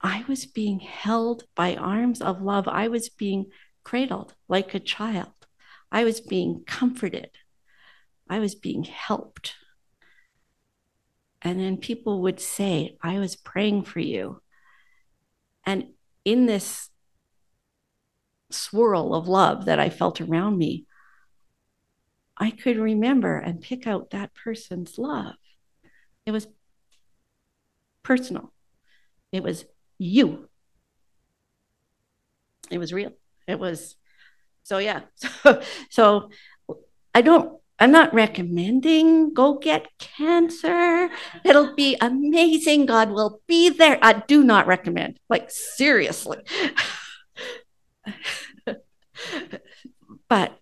I 0.00 0.24
was 0.26 0.46
being 0.46 0.80
held 0.80 1.44
by 1.54 1.76
arms 1.76 2.20
of 2.20 2.42
love. 2.42 2.66
I 2.66 2.88
was 2.88 3.08
being 3.08 3.46
cradled 3.84 4.34
like 4.48 4.74
a 4.74 4.80
child. 4.80 5.32
I 5.92 6.04
was 6.04 6.20
being 6.20 6.64
comforted. 6.66 7.30
I 8.28 8.40
was 8.40 8.54
being 8.54 8.84
helped. 8.84 9.54
And 11.42 11.58
then 11.58 11.76
people 11.76 12.22
would 12.22 12.40
say, 12.40 12.96
I 13.02 13.18
was 13.18 13.36
praying 13.36 13.84
for 13.84 14.00
you. 14.00 14.40
And 15.66 15.88
in 16.24 16.46
this 16.46 16.88
swirl 18.50 19.14
of 19.14 19.28
love 19.28 19.64
that 19.64 19.80
I 19.80 19.90
felt 19.90 20.20
around 20.20 20.58
me, 20.58 20.86
I 22.36 22.50
could 22.50 22.78
remember 22.78 23.38
and 23.38 23.60
pick 23.60 23.86
out 23.86 24.10
that 24.10 24.34
person's 24.34 24.98
love. 24.98 25.34
It 26.26 26.30
was 26.30 26.46
personal, 28.02 28.52
it 29.32 29.42
was 29.42 29.64
you. 29.98 30.48
It 32.70 32.78
was 32.78 32.92
real. 32.92 33.12
It 33.46 33.58
was, 33.58 33.96
so 34.62 34.78
yeah. 34.78 35.02
So, 35.42 35.60
so 35.90 36.30
I 37.14 37.20
don't 37.20 37.61
I'm 37.82 37.90
not 37.90 38.14
recommending 38.14 39.34
go 39.34 39.58
get 39.58 39.88
cancer. 39.98 41.10
It'll 41.44 41.74
be 41.74 41.96
amazing. 42.00 42.86
God 42.86 43.10
will 43.10 43.40
be 43.48 43.70
there. 43.70 43.98
I 44.00 44.12
do 44.12 44.44
not 44.44 44.68
recommend, 44.68 45.18
like, 45.28 45.50
seriously. 45.50 46.38
but 50.28 50.56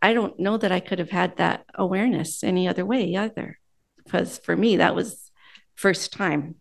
I 0.00 0.14
don't 0.14 0.38
know 0.38 0.56
that 0.58 0.70
I 0.70 0.78
could 0.78 1.00
have 1.00 1.10
had 1.10 1.38
that 1.38 1.64
awareness 1.74 2.44
any 2.44 2.68
other 2.68 2.86
way 2.86 3.16
either. 3.16 3.58
Because 3.96 4.38
for 4.38 4.56
me, 4.56 4.76
that 4.76 4.94
was 4.94 5.32
first 5.74 6.12
time. 6.12 6.54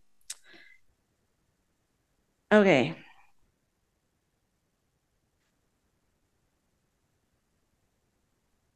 Okay. 2.52 2.96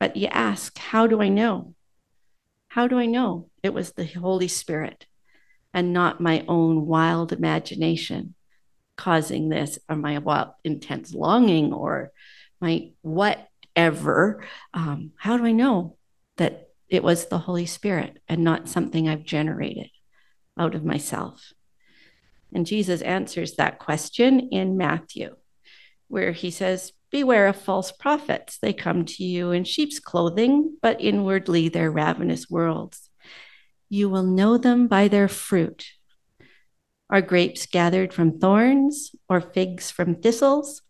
But 0.03 0.17
you 0.17 0.27
ask, 0.27 0.77
how 0.77 1.07
do 1.07 1.21
I 1.21 1.29
know? 1.29 1.75
How 2.67 2.89
do 2.89 2.99
I 2.99 3.05
know 3.05 3.49
it 3.63 3.73
was 3.73 3.93
the 3.93 4.03
Holy 4.03 4.49
Spirit 4.49 5.05
and 5.73 5.93
not 5.93 6.19
my 6.19 6.43
own 6.45 6.85
wild 6.85 7.31
imagination 7.31 8.35
causing 8.97 9.47
this 9.47 9.79
or 9.87 9.95
my 9.95 10.17
wild 10.17 10.49
intense 10.65 11.13
longing 11.13 11.71
or 11.71 12.11
my 12.59 12.91
whatever? 13.01 14.43
Um, 14.73 15.11
how 15.15 15.37
do 15.37 15.45
I 15.45 15.53
know 15.53 15.95
that 16.35 16.67
it 16.89 17.01
was 17.01 17.27
the 17.27 17.39
Holy 17.39 17.65
Spirit 17.65 18.21
and 18.27 18.43
not 18.43 18.67
something 18.67 19.07
I've 19.07 19.23
generated 19.23 19.89
out 20.59 20.75
of 20.75 20.83
myself? 20.83 21.53
And 22.53 22.65
Jesus 22.65 23.01
answers 23.01 23.53
that 23.53 23.79
question 23.79 24.49
in 24.51 24.75
Matthew, 24.75 25.37
where 26.09 26.33
he 26.33 26.51
says, 26.51 26.91
Beware 27.13 27.45
of 27.45 27.57
false 27.57 27.91
prophets. 27.91 28.57
They 28.57 28.73
come 28.73 29.05
to 29.05 29.23
you 29.23 29.51
in 29.51 29.65
sheep's 29.65 29.99
clothing, 29.99 30.77
but 30.81 30.99
inwardly 30.99 31.69
they're 31.69 31.91
ravenous 31.91 32.49
wolves. 32.49 33.11
You 33.87 34.09
will 34.09 34.23
know 34.23 34.57
them 34.57 34.87
by 34.87 35.09
their 35.09 35.27
fruit. 35.27 35.85
Are 37.11 37.21
grapes 37.21 37.67
gathered 37.67 38.15
from 38.15 38.39
thorns 38.39 39.11
or 39.29 39.41
figs 39.41 39.91
from 39.91 40.15
thistles? 40.15 40.81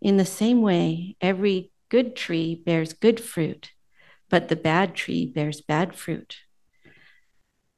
In 0.00 0.16
the 0.16 0.24
same 0.24 0.62
way, 0.62 1.18
every 1.20 1.70
good 1.90 2.16
tree 2.16 2.54
bears 2.54 2.94
good 2.94 3.20
fruit, 3.20 3.72
but 4.30 4.48
the 4.48 4.56
bad 4.56 4.94
tree 4.94 5.26
bears 5.26 5.60
bad 5.60 5.94
fruit. 5.94 6.38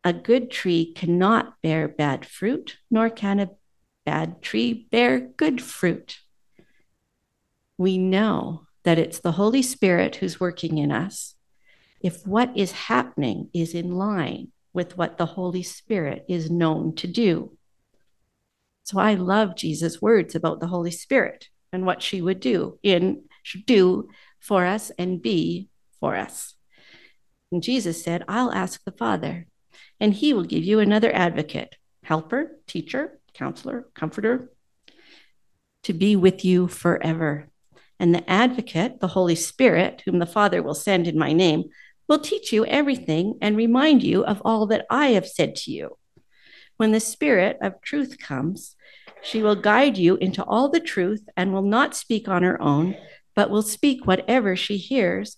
A 0.04 0.12
good 0.12 0.52
tree 0.52 0.92
cannot 0.94 1.60
bear 1.60 1.88
bad 1.88 2.24
fruit, 2.24 2.76
nor 2.88 3.10
can 3.10 3.40
a 3.40 3.50
bad 4.06 4.42
tree 4.42 4.86
bear 4.92 5.18
good 5.18 5.60
fruit 5.60 6.20
we 7.80 7.96
know 7.96 8.66
that 8.82 8.98
it's 8.98 9.20
the 9.20 9.32
Holy 9.32 9.62
Spirit 9.62 10.16
who's 10.16 10.38
working 10.38 10.76
in 10.76 10.92
us 10.92 11.34
if 12.02 12.26
what 12.26 12.54
is 12.54 12.72
happening 12.72 13.48
is 13.54 13.72
in 13.72 13.90
line 13.90 14.48
with 14.74 14.98
what 14.98 15.16
the 15.16 15.24
Holy 15.24 15.62
Spirit 15.62 16.26
is 16.28 16.50
known 16.50 16.94
to 16.96 17.06
do. 17.06 17.56
So 18.84 18.98
I 18.98 19.14
love 19.14 19.56
Jesus' 19.56 20.02
words 20.02 20.34
about 20.34 20.60
the 20.60 20.66
Holy 20.66 20.90
Spirit 20.90 21.48
and 21.72 21.86
what 21.86 22.02
she 22.02 22.20
would 22.20 22.38
do 22.38 22.78
in 22.82 23.22
do 23.64 24.10
for 24.40 24.66
us 24.66 24.92
and 24.98 25.22
be 25.22 25.70
for 26.00 26.16
us. 26.16 26.56
And 27.50 27.62
Jesus 27.62 28.04
said, 28.04 28.26
I'll 28.28 28.52
ask 28.52 28.84
the 28.84 28.92
Father, 28.92 29.46
and 29.98 30.12
he 30.12 30.34
will 30.34 30.44
give 30.44 30.64
you 30.64 30.80
another 30.80 31.10
advocate, 31.14 31.76
helper, 32.02 32.58
teacher, 32.66 33.18
counselor, 33.32 33.86
comforter, 33.94 34.52
to 35.84 35.94
be 35.94 36.14
with 36.14 36.44
you 36.44 36.68
forever. 36.68 37.49
And 38.00 38.14
the 38.14 38.28
advocate, 38.28 39.00
the 39.00 39.08
Holy 39.08 39.34
Spirit, 39.34 40.02
whom 40.06 40.18
the 40.18 40.26
Father 40.26 40.62
will 40.62 40.74
send 40.74 41.06
in 41.06 41.18
my 41.18 41.34
name, 41.34 41.64
will 42.08 42.18
teach 42.18 42.50
you 42.50 42.64
everything 42.64 43.38
and 43.42 43.56
remind 43.58 44.02
you 44.02 44.24
of 44.24 44.40
all 44.42 44.66
that 44.68 44.86
I 44.88 45.08
have 45.08 45.28
said 45.28 45.54
to 45.56 45.70
you. 45.70 45.98
When 46.78 46.92
the 46.92 46.98
Spirit 46.98 47.58
of 47.60 47.82
truth 47.82 48.16
comes, 48.18 48.74
she 49.22 49.42
will 49.42 49.54
guide 49.54 49.98
you 49.98 50.16
into 50.16 50.42
all 50.42 50.70
the 50.70 50.80
truth 50.80 51.28
and 51.36 51.52
will 51.52 51.62
not 51.62 51.94
speak 51.94 52.26
on 52.26 52.42
her 52.42 52.60
own, 52.62 52.96
but 53.36 53.50
will 53.50 53.62
speak 53.62 54.06
whatever 54.06 54.56
she 54.56 54.78
hears, 54.78 55.36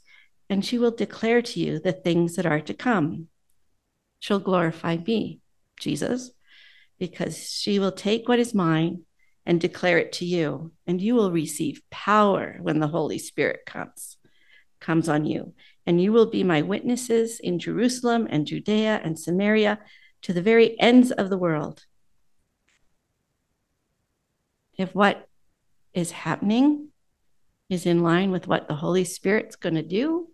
and 0.48 0.64
she 0.64 0.78
will 0.78 0.92
declare 0.92 1.42
to 1.42 1.58
you 1.58 1.80
the 1.80 1.92
things 1.92 2.36
that 2.36 2.46
are 2.46 2.60
to 2.60 2.74
come. 2.74 3.26
She'll 4.20 4.38
glorify 4.38 4.98
me, 4.98 5.40
Jesus, 5.80 6.30
because 7.00 7.50
she 7.50 7.80
will 7.80 7.90
take 7.90 8.28
what 8.28 8.38
is 8.38 8.54
mine 8.54 9.02
and 9.44 9.60
declare 9.60 9.98
it 9.98 10.12
to 10.12 10.24
you 10.24 10.72
and 10.86 11.00
you 11.00 11.14
will 11.14 11.32
receive 11.32 11.82
power 11.90 12.58
when 12.60 12.78
the 12.78 12.88
holy 12.88 13.18
spirit 13.18 13.60
comes 13.66 14.16
comes 14.80 15.08
on 15.08 15.24
you. 15.24 15.54
And 15.86 16.00
you 16.00 16.12
will 16.12 16.26
be 16.26 16.42
my 16.42 16.62
witnesses 16.62 17.40
in 17.40 17.58
jerusalem 17.58 18.26
and 18.30 18.46
judea 18.46 19.00
and 19.02 19.18
samaria 19.18 19.78
to 20.22 20.32
the 20.32 20.42
very 20.42 20.78
ends 20.80 21.10
of 21.10 21.30
the 21.30 21.38
world. 21.38 21.84
If 24.76 24.94
what 24.94 25.28
is 25.94 26.10
happening 26.10 26.88
is 27.68 27.86
in 27.86 28.02
line 28.02 28.30
with 28.30 28.46
what 28.46 28.68
the 28.68 28.74
holy 28.74 29.04
spirit's 29.04 29.56
going 29.56 29.74
to 29.74 29.82
do 29.82 30.28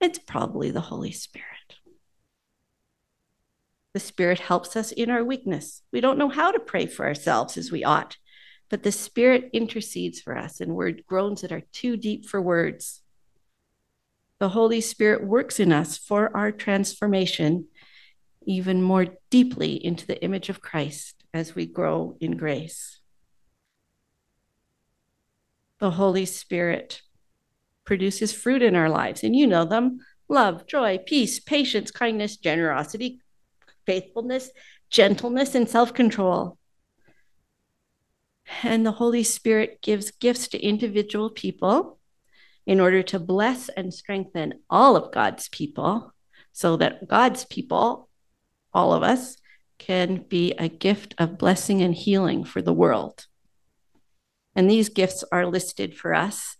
it's 0.00 0.18
probably 0.18 0.70
the 0.70 0.80
holy 0.80 1.12
spirit 1.12 1.76
the 3.94 4.00
Spirit 4.00 4.40
helps 4.40 4.76
us 4.76 4.90
in 4.90 5.08
our 5.08 5.24
weakness. 5.24 5.80
We 5.92 6.00
don't 6.00 6.18
know 6.18 6.28
how 6.28 6.50
to 6.50 6.58
pray 6.58 6.86
for 6.86 7.06
ourselves 7.06 7.56
as 7.56 7.70
we 7.70 7.84
ought, 7.84 8.16
but 8.68 8.82
the 8.82 8.92
Spirit 8.92 9.50
intercedes 9.52 10.20
for 10.20 10.36
us 10.36 10.60
in 10.60 10.74
word 10.74 11.04
groans 11.06 11.40
that 11.42 11.52
are 11.52 11.62
too 11.72 11.96
deep 11.96 12.26
for 12.26 12.42
words. 12.42 13.02
The 14.40 14.48
Holy 14.48 14.80
Spirit 14.80 15.24
works 15.24 15.60
in 15.60 15.72
us 15.72 15.96
for 15.96 16.36
our 16.36 16.50
transformation 16.50 17.68
even 18.46 18.82
more 18.82 19.06
deeply 19.30 19.82
into 19.82 20.06
the 20.06 20.22
image 20.22 20.48
of 20.48 20.60
Christ 20.60 21.24
as 21.32 21.54
we 21.54 21.64
grow 21.64 22.16
in 22.20 22.36
grace. 22.36 23.00
The 25.78 25.92
Holy 25.92 26.26
Spirit 26.26 27.00
produces 27.84 28.32
fruit 28.32 28.60
in 28.60 28.74
our 28.74 28.88
lives, 28.90 29.22
and 29.22 29.36
you 29.36 29.46
know 29.46 29.64
them 29.64 30.00
love, 30.28 30.66
joy, 30.66 30.98
peace, 30.98 31.38
patience, 31.38 31.90
kindness, 31.90 32.36
generosity, 32.36 33.20
faithfulness, 33.86 34.50
gentleness, 34.90 35.54
and 35.54 35.68
self 35.68 35.94
control. 35.94 36.58
And 38.62 38.84
the 38.84 38.92
Holy 38.92 39.22
Spirit 39.22 39.80
gives 39.80 40.10
gifts 40.10 40.48
to 40.48 40.62
individual 40.62 41.30
people 41.30 41.98
in 42.66 42.80
order 42.80 43.02
to 43.02 43.18
bless 43.18 43.68
and 43.68 43.92
strengthen 43.92 44.54
all 44.70 44.96
of 44.96 45.12
God's 45.12 45.48
people 45.48 46.12
so 46.52 46.76
that 46.76 47.08
God's 47.08 47.44
people, 47.44 48.08
all 48.72 48.92
of 48.92 49.02
us, 49.02 49.36
can 49.78 50.24
be 50.28 50.52
a 50.52 50.68
gift 50.68 51.14
of 51.18 51.38
blessing 51.38 51.82
and 51.82 51.94
healing 51.94 52.44
for 52.44 52.62
the 52.62 52.72
world. 52.72 53.26
And 54.54 54.70
these 54.70 54.88
gifts 54.88 55.24
are 55.32 55.46
listed 55.46 55.96
for 55.96 56.14
us 56.14 56.56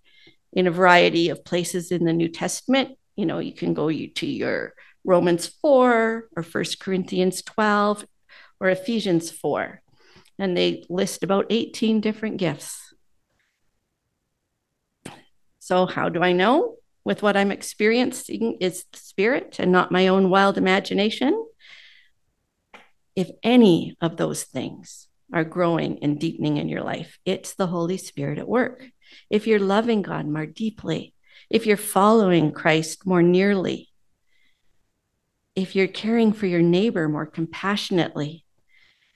in 0.52 0.66
a 0.66 0.72
variety 0.72 1.28
of 1.28 1.44
places 1.44 1.92
in 1.92 2.04
the 2.04 2.12
New 2.12 2.28
Testament. 2.28 2.98
You 3.16 3.26
know, 3.26 3.38
you 3.38 3.54
can 3.54 3.72
go 3.72 3.88
to 3.90 4.26
your 4.26 4.74
Romans 5.04 5.46
4 5.46 6.28
or 6.36 6.42
1 6.42 6.64
Corinthians 6.80 7.42
12 7.42 8.06
or 8.60 8.68
Ephesians 8.68 9.30
4. 9.30 9.82
And 10.38 10.56
they 10.56 10.84
list 10.88 11.22
about 11.22 11.46
18 11.50 12.00
different 12.00 12.38
gifts. 12.38 12.94
So, 15.60 15.86
how 15.86 16.08
do 16.08 16.22
I 16.22 16.32
know? 16.32 16.76
With 17.04 17.22
what 17.22 17.36
I'm 17.36 17.52
experiencing 17.52 18.56
is 18.60 18.84
the 18.92 18.98
Spirit 18.98 19.56
and 19.58 19.70
not 19.70 19.92
my 19.92 20.08
own 20.08 20.30
wild 20.30 20.58
imagination. 20.58 21.46
If 23.14 23.30
any 23.42 23.96
of 24.00 24.16
those 24.16 24.44
things 24.44 25.08
are 25.32 25.44
growing 25.44 26.02
and 26.02 26.18
deepening 26.18 26.56
in 26.56 26.68
your 26.68 26.82
life, 26.82 27.18
it's 27.24 27.54
the 27.54 27.66
Holy 27.66 27.96
Spirit 27.98 28.38
at 28.38 28.48
work. 28.48 28.84
If 29.30 29.46
you're 29.46 29.58
loving 29.58 30.02
God 30.02 30.26
more 30.26 30.46
deeply, 30.46 31.14
if 31.50 31.66
you're 31.66 31.76
following 31.76 32.52
Christ 32.52 33.06
more 33.06 33.22
nearly, 33.22 33.88
if 35.56 35.76
you're 35.76 35.86
caring 35.86 36.32
for 36.32 36.46
your 36.46 36.62
neighbor 36.62 37.08
more 37.08 37.26
compassionately, 37.26 38.44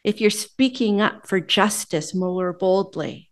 if 0.05 0.21
you're 0.21 0.31
speaking 0.31 1.01
up 1.01 1.27
for 1.27 1.41
justice 1.41 2.15
more 2.15 2.53
boldly, 2.53 3.31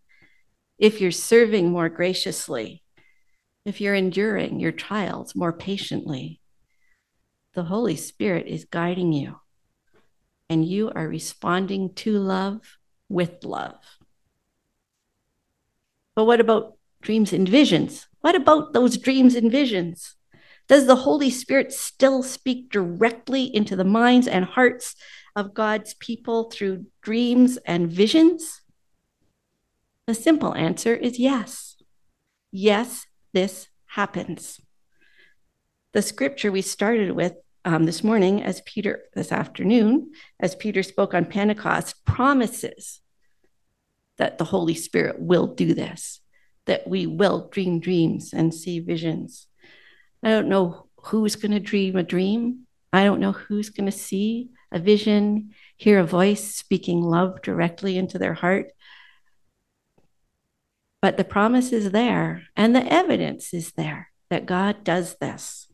if 0.79 1.01
you're 1.01 1.11
serving 1.11 1.71
more 1.71 1.89
graciously, 1.89 2.83
if 3.65 3.81
you're 3.81 3.95
enduring 3.95 4.61
your 4.61 4.73
trials 4.73 5.35
more 5.35 5.53
patiently, 5.53 6.41
the 7.55 7.65
Holy 7.65 7.97
Spirit 7.97 8.47
is 8.47 8.65
guiding 8.65 9.13
you 9.13 9.41
and 10.49 10.65
you 10.65 10.91
are 10.95 11.09
responding 11.09 11.95
to 11.95 12.19
love 12.19 12.79
with 13.09 13.45
love. 13.45 13.79
But 16.15 16.25
what 16.25 16.41
about 16.41 16.77
dreams 17.01 17.33
and 17.33 17.49
visions? 17.49 18.09
What 18.21 18.35
about 18.35 18.73
those 18.73 18.99
dreams 18.99 19.35
and 19.35 19.51
visions? 19.51 20.17
Does 20.69 20.87
the 20.87 20.97
Holy 20.97 21.31
Spirit 21.31 21.73
still 21.73 22.23
speak 22.23 22.71
directly 22.71 23.45
into 23.55 23.77
the 23.77 23.85
minds 23.85 24.27
and 24.27 24.45
hearts 24.45 24.97
of 25.37 25.55
God's 25.55 25.95
people 25.95 26.51
through 26.51 26.87
dreams 27.03 27.57
and 27.59 27.91
visions? 27.91 28.63
The 30.07 30.15
simple 30.15 30.55
answer 30.55 30.95
is 30.95 31.19
yes. 31.19 31.77
Yes, 32.51 33.07
this 33.33 33.69
happens. 33.87 34.61
The 35.93 36.03
scripture 36.03 36.51
we 36.51 36.63
started 36.63 37.13
with 37.13 37.35
um, 37.65 37.85
this 37.85 38.05
morning, 38.05 38.43
as 38.43 38.61
Peter, 38.65 39.03
this 39.15 39.33
afternoon, 39.33 40.13
as 40.39 40.55
Peter 40.55 40.83
spoke 40.83 41.15
on 41.15 41.25
Pentecost, 41.25 42.05
promises 42.05 43.01
that 44.19 44.39
the 44.39 44.45
Holy 44.45 44.75
Spirit 44.75 45.17
will 45.19 45.49
do 45.49 45.75
this, 45.75 46.21
that 46.67 46.87
we 46.87 47.07
will 47.07 47.49
dream 47.49 47.81
dreams 47.81 48.33
and 48.33 48.55
see 48.55 48.79
visions. 48.79 49.49
I 50.23 50.31
don't 50.31 50.49
know 50.49 50.87
who's 50.97 51.37
going 51.37 51.53
to 51.53 51.61
dream 51.61 51.97
a 51.97 52.03
dream. 52.03 52.67
I 52.93 53.05
don't 53.05 53.21
know 53.21 53.33
who's 53.33 53.71
going 53.71 53.87
to 53.87 53.93
see 53.93 54.51
a 54.73 54.79
vision, 54.79 55.55
hear 55.77 55.99
a 55.99 56.05
voice 56.05 56.55
speaking 56.55 57.03
love 57.03 57.43
directly 57.43 57.97
into 57.99 58.19
their 58.19 58.35
heart. 58.35 58.73
But 61.03 61.17
the 61.17 61.25
promise 61.25 61.73
is 61.73 61.93
there, 61.93 62.45
and 62.57 62.75
the 62.75 62.85
evidence 62.93 63.55
is 63.55 63.73
there 63.73 64.11
that 64.31 64.47
God 64.47 64.83
does 64.83 65.17
this 65.21 65.69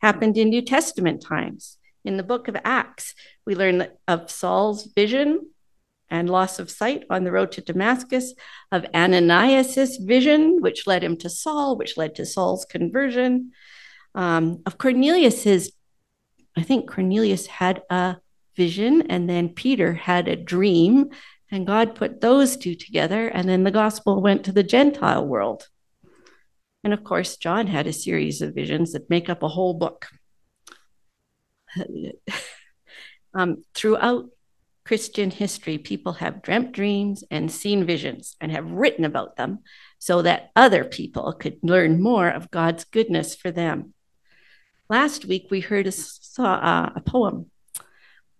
happened 0.00 0.36
in 0.36 0.48
New 0.48 0.62
Testament 0.62 1.22
times. 1.22 1.76
In 2.04 2.16
the 2.16 2.22
book 2.22 2.48
of 2.48 2.56
Acts, 2.64 3.14
we 3.44 3.54
learn 3.54 3.88
of 4.06 4.30
Saul's 4.30 4.86
vision 4.94 5.50
and 6.10 6.30
loss 6.30 6.58
of 6.58 6.70
sight 6.70 7.04
on 7.10 7.24
the 7.24 7.32
road 7.32 7.52
to 7.52 7.60
Damascus, 7.60 8.34
of 8.72 8.86
Ananias's 8.94 9.96
vision, 9.98 10.60
which 10.60 10.86
led 10.86 11.04
him 11.04 11.16
to 11.18 11.30
Saul, 11.30 11.76
which 11.76 11.96
led 11.96 12.14
to 12.16 12.26
Saul's 12.26 12.64
conversion, 12.64 13.52
um, 14.14 14.62
of 14.66 14.78
Cornelius's. 14.78 15.72
I 16.56 16.62
think 16.62 16.90
Cornelius 16.90 17.46
had 17.46 17.82
a 17.90 18.16
vision, 18.56 19.02
and 19.10 19.28
then 19.28 19.50
Peter 19.50 19.94
had 19.94 20.28
a 20.28 20.36
dream, 20.36 21.10
and 21.50 21.66
God 21.66 21.94
put 21.94 22.20
those 22.20 22.56
two 22.56 22.74
together, 22.74 23.28
and 23.28 23.48
then 23.48 23.64
the 23.64 23.70
gospel 23.70 24.20
went 24.20 24.44
to 24.44 24.52
the 24.52 24.62
Gentile 24.62 25.26
world. 25.26 25.68
And 26.84 26.92
of 26.92 27.04
course, 27.04 27.36
John 27.36 27.66
had 27.66 27.86
a 27.86 27.92
series 27.92 28.40
of 28.42 28.54
visions 28.54 28.92
that 28.92 29.10
make 29.10 29.28
up 29.28 29.42
a 29.42 29.48
whole 29.48 29.74
book. 29.74 30.06
um, 33.34 33.62
throughout 33.74 34.30
Christian 34.88 35.30
history, 35.30 35.76
people 35.76 36.14
have 36.14 36.40
dreamt 36.40 36.72
dreams 36.72 37.22
and 37.30 37.52
seen 37.52 37.84
visions 37.84 38.36
and 38.40 38.50
have 38.50 38.72
written 38.72 39.04
about 39.04 39.36
them 39.36 39.58
so 39.98 40.22
that 40.22 40.50
other 40.56 40.82
people 40.82 41.34
could 41.34 41.58
learn 41.62 42.00
more 42.02 42.30
of 42.30 42.50
God's 42.50 42.84
goodness 42.84 43.36
for 43.36 43.50
them. 43.50 43.92
Last 44.88 45.26
week, 45.26 45.48
we 45.50 45.60
heard 45.60 45.86
a, 45.86 45.92
saw, 45.92 46.54
uh, 46.54 46.92
a 46.96 47.02
poem 47.02 47.50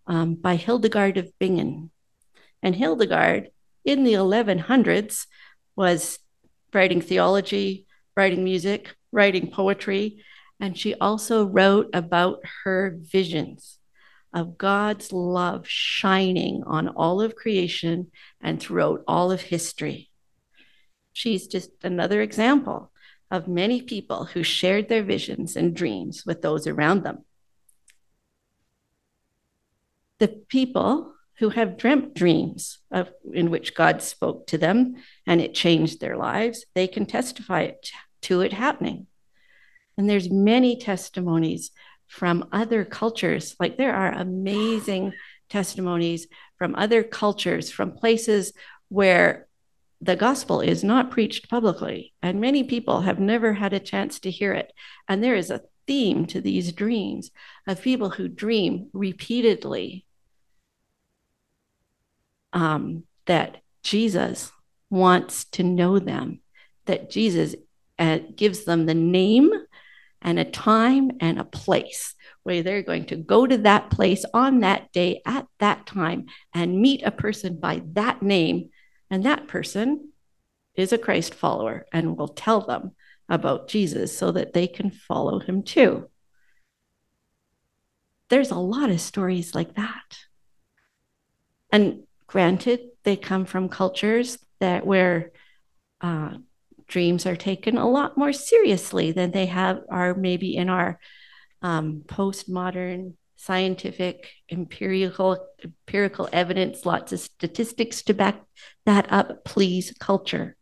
um, 0.07 0.37
by 0.37 0.57
Hildegard 0.57 1.19
of 1.19 1.39
Bingen. 1.39 1.91
And 2.63 2.75
Hildegard, 2.75 3.51
in 3.85 4.05
the 4.05 4.15
1100s, 4.15 5.27
was 5.77 6.19
writing 6.73 7.03
theology, 7.03 7.85
writing 8.17 8.43
music, 8.43 8.97
writing 9.13 9.51
poetry, 9.51 10.25
and 10.59 10.79
she 10.79 10.95
also 10.95 11.45
wrote 11.45 11.91
about 11.93 12.41
her 12.65 12.97
visions 12.99 13.78
of 14.38 14.57
God's 14.57 15.12
love 15.12 15.68
shining 15.68 16.62
on 16.64 16.88
all 16.88 17.20
of 17.20 17.35
creation 17.35 18.12
and 18.40 18.61
throughout 18.61 19.03
all 19.09 19.33
of 19.33 19.40
history. 19.40 20.11
She's 21.12 21.48
just 21.48 21.70
another 21.83 22.22
example 22.22 22.92
of 23.31 23.48
many 23.48 23.83
people 23.83 24.27
who 24.27 24.42
shared 24.44 24.88
their 24.88 25.03
visions 25.03 25.57
and 25.57 25.74
dreams 25.74 26.24
with 26.24 26.40
those 26.40 26.68
around 26.68 27.03
them. 27.03 27.24
The 30.20 30.29
people 30.29 31.14
who 31.38 31.51
have 31.51 31.77
dreamt 31.77 32.14
dreams 32.14 32.79
of, 32.92 33.11
in 33.33 33.51
which 33.51 33.74
God 33.74 34.03
spoke 34.03 34.46
to 34.48 34.59
them 34.59 34.96
and 35.27 35.40
it 35.40 35.55
changed 35.55 36.01
their 36.01 36.16
lives, 36.16 36.64
they 36.74 36.87
can 36.87 37.07
testify 37.07 37.72
to 38.22 38.40
it 38.40 38.53
happening. 38.53 39.09
And 39.96 40.09
there's 40.09 40.31
many 40.31 40.77
testimonies 40.77 41.72
from 42.09 42.49
other 42.53 42.85
cultures. 42.85 43.55
Like 43.61 43.77
there 43.77 43.94
are 43.94 44.11
amazing 44.12 45.12
testimonies 45.49 46.27
from 46.57 46.75
other 46.75 47.03
cultures, 47.03 47.71
from 47.71 47.92
places 47.92 48.53
where 48.88 49.47
the 50.01 50.16
gospel 50.16 50.61
is 50.61 50.85
not 50.85 51.11
preached 51.11 51.51
publicly, 51.51 52.14
and 52.23 52.40
many 52.40 52.64
people 52.64 53.03
have 53.03 53.18
never 53.18 53.55
had 53.55 53.73
a 53.73 53.81
chance 53.81 54.21
to 54.21 54.31
hear 54.31 54.53
it. 54.53 54.73
And 55.09 55.23
there 55.23 55.35
is 55.35 55.51
a 55.51 55.62
theme 55.87 56.27
to 56.27 56.40
these 56.40 56.73
dreams 56.73 57.31
of 57.66 57.83
people 57.83 58.11
who 58.11 58.29
dream 58.29 58.90
repeatedly 58.92 60.05
um, 62.53 63.05
that 63.27 63.59
Jesus 63.83 64.53
wants 64.90 65.44
to 65.47 65.62
know 65.62 65.99
them, 65.99 66.40
that 66.87 67.11
Jesus 67.11 67.55
and 67.99 68.37
gives 68.37 68.64
them 68.64 68.87
the 68.87 68.94
name 68.94 69.51
and 70.22 70.38
a 70.38 70.44
time 70.44 71.11
and 71.20 71.38
a 71.38 71.44
place 71.44 72.14
where 72.42 72.62
they're 72.62 72.83
going 72.83 73.07
to 73.07 73.16
go 73.16 73.46
to 73.46 73.59
that 73.59 73.90
place 73.90 74.24
on 74.33 74.61
that 74.61 74.90
day 74.92 75.20
at 75.26 75.46
that 75.59 75.87
time 75.87 76.26
and 76.54 76.81
meet 76.81 77.02
a 77.02 77.11
person 77.11 77.59
by 77.59 77.83
that 77.92 78.22
name. 78.22 78.70
And 79.11 79.24
that 79.24 79.48
person 79.48 80.12
is 80.74 80.92
a 80.92 80.98
Christ 80.98 81.35
follower 81.35 81.87
and 81.92 82.16
will 82.16 82.28
tell 82.28 82.61
them 82.61 82.92
about 83.28 83.68
Jesus 83.68 84.16
so 84.16 84.33
that 84.33 84.52
they 84.52 84.66
can 84.66 84.90
follow 84.90 85.38
him 85.38 85.62
too. 85.62 86.09
There's 88.31 88.50
a 88.50 88.57
lot 88.57 88.90
of 88.90 89.00
stories 89.00 89.54
like 89.54 89.74
that. 89.74 90.18
And 91.70 92.04
granted, 92.26 92.81
they 93.04 93.16
come 93.16 93.44
from 93.44 93.68
cultures 93.68 94.38
that 94.61 94.87
where 94.87 95.33
uh, 96.00 96.35
dreams 96.88 97.27
are 97.27 97.37
taken 97.37 97.77
a 97.77 97.88
lot 97.88 98.16
more 98.16 98.33
seriously 98.33 99.12
than 99.12 99.31
they 99.31 99.46
have 99.46 99.81
are 99.90 100.14
maybe 100.14 100.57
in 100.57 100.68
our 100.68 100.98
um, 101.62 102.03
postmodern 102.07 103.14
scientific 103.37 104.31
empirical 104.51 105.38
empirical 105.62 106.29
evidence. 106.33 106.85
Lots 106.85 107.12
of 107.12 107.20
statistics 107.20 108.03
to 108.03 108.14
back 108.14 108.42
that 108.87 109.12
up. 109.12 109.44
Please 109.44 109.94
culture. 110.01 110.57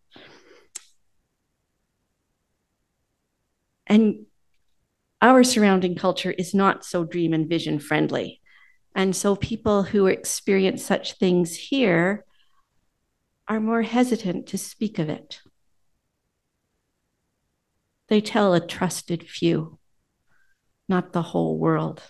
And 3.86 4.26
our 5.22 5.44
surrounding 5.44 5.94
culture 5.94 6.32
is 6.32 6.52
not 6.52 6.84
so 6.84 7.04
dream 7.04 7.32
and 7.32 7.48
vision 7.48 7.78
friendly. 7.78 8.40
And 8.94 9.14
so 9.14 9.36
people 9.36 9.84
who 9.84 10.06
experience 10.06 10.84
such 10.84 11.14
things 11.14 11.54
here 11.56 12.24
are 13.48 13.60
more 13.60 13.82
hesitant 13.82 14.48
to 14.48 14.58
speak 14.58 14.98
of 14.98 15.08
it 15.08 15.40
they 18.08 18.20
tell 18.20 18.54
a 18.54 18.64
trusted 18.64 19.28
few, 19.28 19.78
not 20.88 21.12
the 21.12 21.22
whole 21.22 21.58
world. 21.58 22.02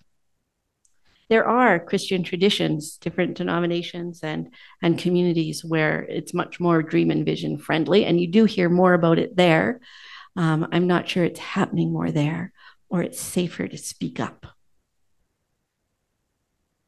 There 1.28 1.46
are 1.46 1.80
Christian 1.80 2.22
traditions, 2.22 2.96
different 2.98 3.36
denominations 3.36 4.20
and, 4.22 4.54
and 4.80 4.98
communities 4.98 5.64
where 5.64 6.02
it's 6.02 6.32
much 6.32 6.60
more 6.60 6.82
dream 6.82 7.10
and 7.10 7.24
vision 7.24 7.58
friendly, 7.58 8.04
and 8.04 8.20
you 8.20 8.28
do 8.28 8.44
hear 8.44 8.68
more 8.68 8.94
about 8.94 9.18
it 9.18 9.36
there. 9.36 9.80
Um, 10.36 10.68
I'm 10.70 10.86
not 10.86 11.08
sure 11.08 11.24
it's 11.24 11.40
happening 11.40 11.92
more 11.92 12.10
there 12.10 12.52
or 12.88 13.02
it's 13.02 13.20
safer 13.20 13.66
to 13.66 13.76
speak 13.76 14.20
up. 14.20 14.46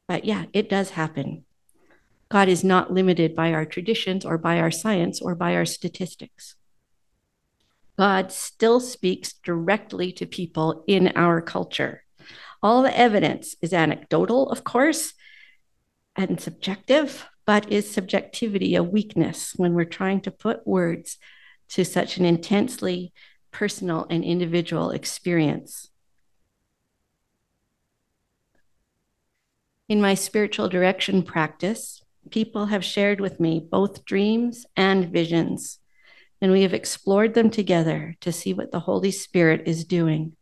But 0.07 0.23
yeah, 0.23 0.45
it 0.53 0.69
does 0.69 0.91
happen. 0.91 1.45
God 2.29 2.47
is 2.47 2.63
not 2.63 2.93
limited 2.93 3.35
by 3.35 3.53
our 3.53 3.65
traditions 3.65 4.23
or 4.23 4.37
by 4.37 4.59
our 4.59 4.71
science 4.71 5.19
or 5.21 5.35
by 5.35 5.55
our 5.55 5.65
statistics. 5.65 6.55
God 7.99 8.31
still 8.31 8.79
speaks 8.79 9.33
directly 9.33 10.13
to 10.13 10.25
people 10.25 10.85
in 10.87 11.11
our 11.17 11.41
culture. 11.41 12.05
All 12.63 12.81
the 12.81 12.97
evidence 12.97 13.57
is 13.61 13.73
anecdotal, 13.73 14.49
of 14.51 14.63
course, 14.63 15.13
and 16.15 16.39
subjective, 16.39 17.27
but 17.45 17.69
is 17.69 17.91
subjectivity 17.91 18.75
a 18.75 18.83
weakness 18.83 19.51
when 19.57 19.73
we're 19.73 19.83
trying 19.83 20.21
to 20.21 20.31
put 20.31 20.65
words 20.65 21.17
to 21.71 21.83
such 21.83 22.15
an 22.15 22.23
intensely 22.23 23.11
personal 23.51 24.07
and 24.09 24.23
individual 24.23 24.91
experience. 24.91 25.89
In 29.89 29.99
my 29.99 30.13
spiritual 30.13 30.69
direction 30.69 31.21
practice, 31.21 32.01
people 32.31 32.67
have 32.67 32.85
shared 32.85 33.19
with 33.19 33.41
me 33.41 33.59
both 33.59 34.05
dreams 34.05 34.65
and 34.77 35.11
visions, 35.11 35.79
and 36.41 36.51
we 36.51 36.61
have 36.61 36.73
explored 36.73 37.33
them 37.33 37.49
together 37.49 38.15
to 38.21 38.31
see 38.31 38.53
what 38.53 38.71
the 38.71 38.79
Holy 38.79 39.11
Spirit 39.11 39.63
is 39.65 39.85
doing. 39.85 40.35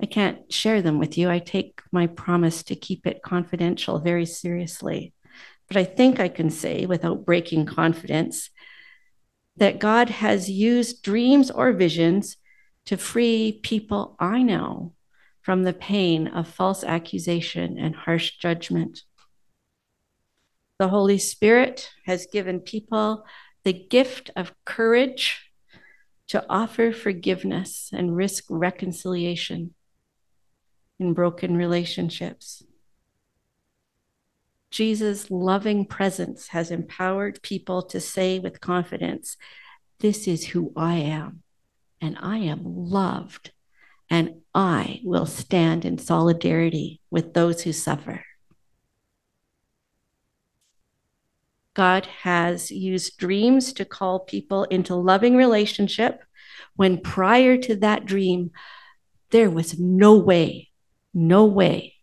I 0.00 0.06
can't 0.06 0.52
share 0.52 0.80
them 0.80 0.98
with 0.98 1.18
you. 1.18 1.28
I 1.28 1.40
take 1.40 1.80
my 1.90 2.06
promise 2.06 2.62
to 2.64 2.76
keep 2.76 3.06
it 3.06 3.22
confidential 3.22 3.98
very 3.98 4.26
seriously. 4.26 5.12
But 5.66 5.76
I 5.76 5.84
think 5.84 6.20
I 6.20 6.28
can 6.28 6.50
say, 6.50 6.86
without 6.86 7.26
breaking 7.26 7.66
confidence, 7.66 8.50
that 9.56 9.80
God 9.80 10.08
has 10.08 10.48
used 10.48 11.02
dreams 11.02 11.50
or 11.50 11.72
visions 11.72 12.36
to 12.86 12.96
free 12.96 13.60
people 13.62 14.16
I 14.20 14.42
know 14.42 14.94
from 15.42 15.64
the 15.64 15.72
pain 15.72 16.28
of 16.28 16.46
false 16.46 16.84
accusation 16.84 17.76
and 17.78 17.94
harsh 17.94 18.36
judgment. 18.38 19.02
The 20.78 20.88
Holy 20.88 21.18
Spirit 21.18 21.90
has 22.06 22.26
given 22.26 22.60
people 22.60 23.24
the 23.68 23.72
gift 23.74 24.30
of 24.34 24.54
courage 24.64 25.52
to 26.26 26.42
offer 26.48 26.90
forgiveness 26.90 27.90
and 27.92 28.16
risk 28.16 28.44
reconciliation 28.48 29.74
in 30.98 31.12
broken 31.12 31.54
relationships. 31.54 32.62
Jesus' 34.70 35.30
loving 35.30 35.84
presence 35.84 36.48
has 36.48 36.70
empowered 36.70 37.42
people 37.42 37.82
to 37.82 38.00
say 38.00 38.38
with 38.38 38.62
confidence, 38.62 39.36
This 40.00 40.26
is 40.26 40.46
who 40.46 40.72
I 40.74 40.94
am, 40.94 41.42
and 42.00 42.16
I 42.18 42.38
am 42.38 42.62
loved, 42.64 43.52
and 44.08 44.36
I 44.54 45.02
will 45.04 45.26
stand 45.26 45.84
in 45.84 45.98
solidarity 45.98 47.02
with 47.10 47.34
those 47.34 47.60
who 47.64 47.74
suffer. 47.74 48.24
God 51.78 52.06
has 52.22 52.72
used 52.72 53.18
dreams 53.18 53.72
to 53.74 53.84
call 53.84 54.18
people 54.18 54.64
into 54.64 54.96
loving 54.96 55.36
relationship 55.36 56.24
when 56.74 56.98
prior 56.98 57.56
to 57.56 57.76
that 57.76 58.04
dream, 58.04 58.50
there 59.30 59.48
was 59.48 59.78
no 59.78 60.18
way, 60.18 60.70
no 61.14 61.44
way 61.44 61.94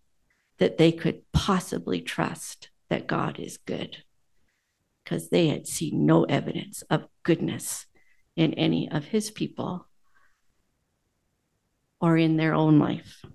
that 0.60 0.78
they 0.78 0.94
could 0.94 1.30
possibly 1.34 2.00
trust 2.00 2.70
that 2.90 3.06
God 3.06 3.38
is 3.38 3.58
good 3.58 3.98
because 5.04 5.28
they 5.28 5.50
had 5.50 5.68
seen 5.68 6.06
no 6.06 6.24
evidence 6.24 6.82
of 6.84 7.10
goodness 7.24 7.86
in 8.38 8.54
any 8.54 8.90
of 8.90 9.04
his 9.04 9.30
people 9.30 9.90
or 12.00 12.16
in 12.18 12.38
their 12.38 12.54
own 12.54 12.80
life. 12.80 13.26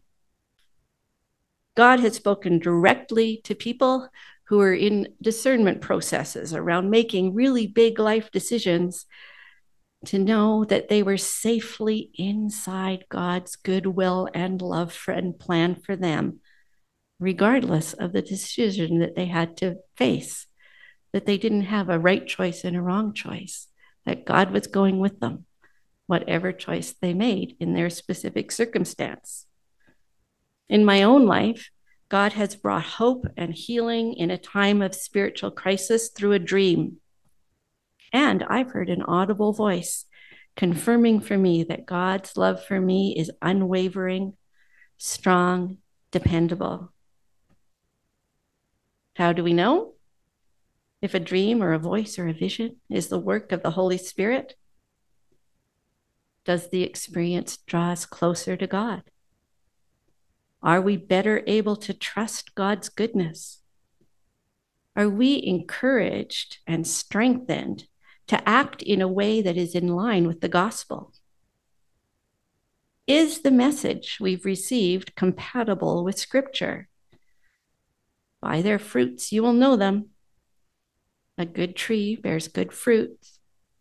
God 1.75 2.01
had 2.01 2.15
spoken 2.15 2.59
directly 2.59 3.43
to 3.45 3.55
people 3.55 4.09
who 4.51 4.61
are 4.61 4.75
in 4.75 5.07
discernment 5.23 5.81
processes 5.81 6.53
around 6.53 6.91
making 6.91 7.33
really 7.33 7.69
big 7.69 8.01
life 8.01 8.33
decisions 8.33 9.07
to 10.05 10.19
know 10.19 10.65
that 10.65 10.89
they 10.89 11.05
were 11.05 11.17
safely 11.17 12.11
inside 12.15 13.05
God's 13.09 13.55
goodwill 13.55 14.29
and 14.35 14.61
love 14.61 14.99
and 15.07 15.39
plan 15.39 15.77
for 15.77 15.95
them 15.95 16.41
regardless 17.21 17.93
of 17.93 18.13
the 18.13 18.23
decision 18.23 18.99
that 18.99 19.15
they 19.15 19.27
had 19.27 19.57
to 19.59 19.77
face, 19.97 20.49
that 21.13 21.27
they 21.27 21.39
didn't 21.39 21.63
have 21.63 21.89
a 21.89 21.99
right 21.99 22.27
choice 22.27 22.65
and 22.65 22.77
a 22.77 22.83
wrong 22.83 23.13
choice, 23.13 23.69
that 24.05 24.25
God 24.25 24.51
was 24.51 24.67
going 24.67 24.99
with 24.99 25.21
them, 25.21 25.45
whatever 26.09 26.51
choice 26.51 26.93
they 27.01 27.15
made 27.15 27.57
in 27.61 27.75
their 27.75 27.91
specific 27.91 28.51
circumstance. 28.51 29.47
In 30.69 30.85
my 30.85 31.05
own 31.05 31.27
life, 31.27 31.71
God 32.11 32.33
has 32.33 32.57
brought 32.57 32.83
hope 32.83 33.25
and 33.37 33.55
healing 33.55 34.15
in 34.15 34.33
a 34.33 34.37
time 34.37 34.83
of 34.83 34.97
spiritual 34.97 35.53
crisis 35.53 36.09
through 36.09 36.33
a 36.33 36.41
dream. 36.41 36.97
And 38.13 38.43
I've 38.43 38.73
heard 38.73 38.91
an 38.91 39.03
audible 39.03 39.53
voice 39.53 40.07
confirming 40.57 41.21
for 41.21 41.39
me 41.39 41.63
that 41.63 41.87
God's 41.87 42.37
love 42.37 42.65
for 42.65 42.81
me 42.81 43.15
is 43.17 43.31
unwavering, 43.41 44.35
strong, 44.99 45.79
dependable. 46.11 46.93
How 49.15 49.33
do 49.33 49.45
we 49.45 49.53
know? 49.53 49.93
If 51.01 51.15
a 51.15 51.21
dream 51.21 51.63
or 51.63 51.73
a 51.73 51.79
voice 51.79 52.19
or 52.19 52.27
a 52.27 52.35
vision 52.35 52.77
is 52.91 53.07
the 53.07 53.21
work 53.21 53.53
of 53.53 53.63
the 53.63 53.71
Holy 53.71 53.99
Spirit, 53.99 54.55
does 56.45 56.71
the 56.71 56.83
experience 56.83 57.59
draw 57.69 57.93
us 57.93 58.05
closer 58.05 58.57
to 58.57 58.67
God? 58.67 59.05
Are 60.63 60.81
we 60.81 60.97
better 60.97 61.43
able 61.47 61.77
to 61.77 61.95
trust 61.95 62.55
God's 62.55 62.89
goodness? 62.89 63.63
Are 64.95 65.09
we 65.09 65.43
encouraged 65.43 66.59
and 66.67 66.87
strengthened 66.87 67.85
to 68.27 68.49
act 68.49 68.83
in 68.83 69.01
a 69.01 69.09
way 69.09 69.41
that 69.41 69.57
is 69.57 69.75
in 69.75 69.89
line 69.89 70.27
with 70.27 70.41
the 70.41 70.49
gospel? 70.49 71.13
Is 73.07 73.41
the 73.41 73.51
message 73.51 74.19
we've 74.21 74.45
received 74.45 75.17
compatible 75.17 76.05
with 76.05 76.19
Scripture? 76.19 76.89
By 78.43 78.61
their 78.63 78.79
fruits 78.79 79.33
you 79.33 79.43
will 79.43 79.53
know 79.53 79.77
them. 79.77 80.11
A 81.39 81.47
good 81.47 81.75
tree 81.75 82.17
bears 82.17 82.49
good 82.49 82.73
fruits. 82.73 83.39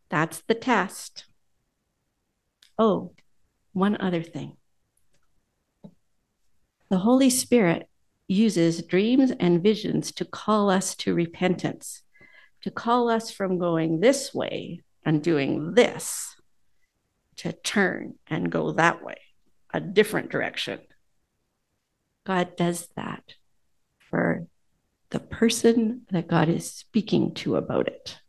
That's 0.10 0.42
the 0.48 0.56
test. 0.56 1.26
Oh, 2.78 3.14
one 3.74 3.98
other 4.00 4.24
thing. 4.24 4.56
The 6.90 7.00
Holy 7.00 7.30
Spirit 7.30 7.88
uses 8.28 8.82
dreams 8.82 9.32
and 9.40 9.62
visions 9.62 10.12
to 10.14 10.26
call 10.26 10.70
us 10.70 10.96
to 10.96 11.14
repentance, 11.14 12.02
to 12.64 12.72
call 12.72 13.10
us 13.10 13.32
from 13.32 13.60
going 13.60 14.00
this 14.00 14.34
way 14.34 14.82
and 15.06 15.24
doing 15.24 15.74
this 15.74 16.36
to 17.38 17.54
turn 17.54 18.16
and 18.28 18.52
go 18.52 18.72
that 18.74 19.04
way, 19.04 19.18
a 19.74 19.80
different 19.80 20.30
direction. 20.30 20.80
God 22.26 22.56
does 22.58 22.88
that 22.96 23.24
for 24.10 24.48
the 25.12 25.20
person 25.20 26.02
that 26.12 26.28
God 26.28 26.50
is 26.50 26.72
speaking 26.72 27.34
to 27.36 27.56
about 27.56 27.88
it. 27.88 28.20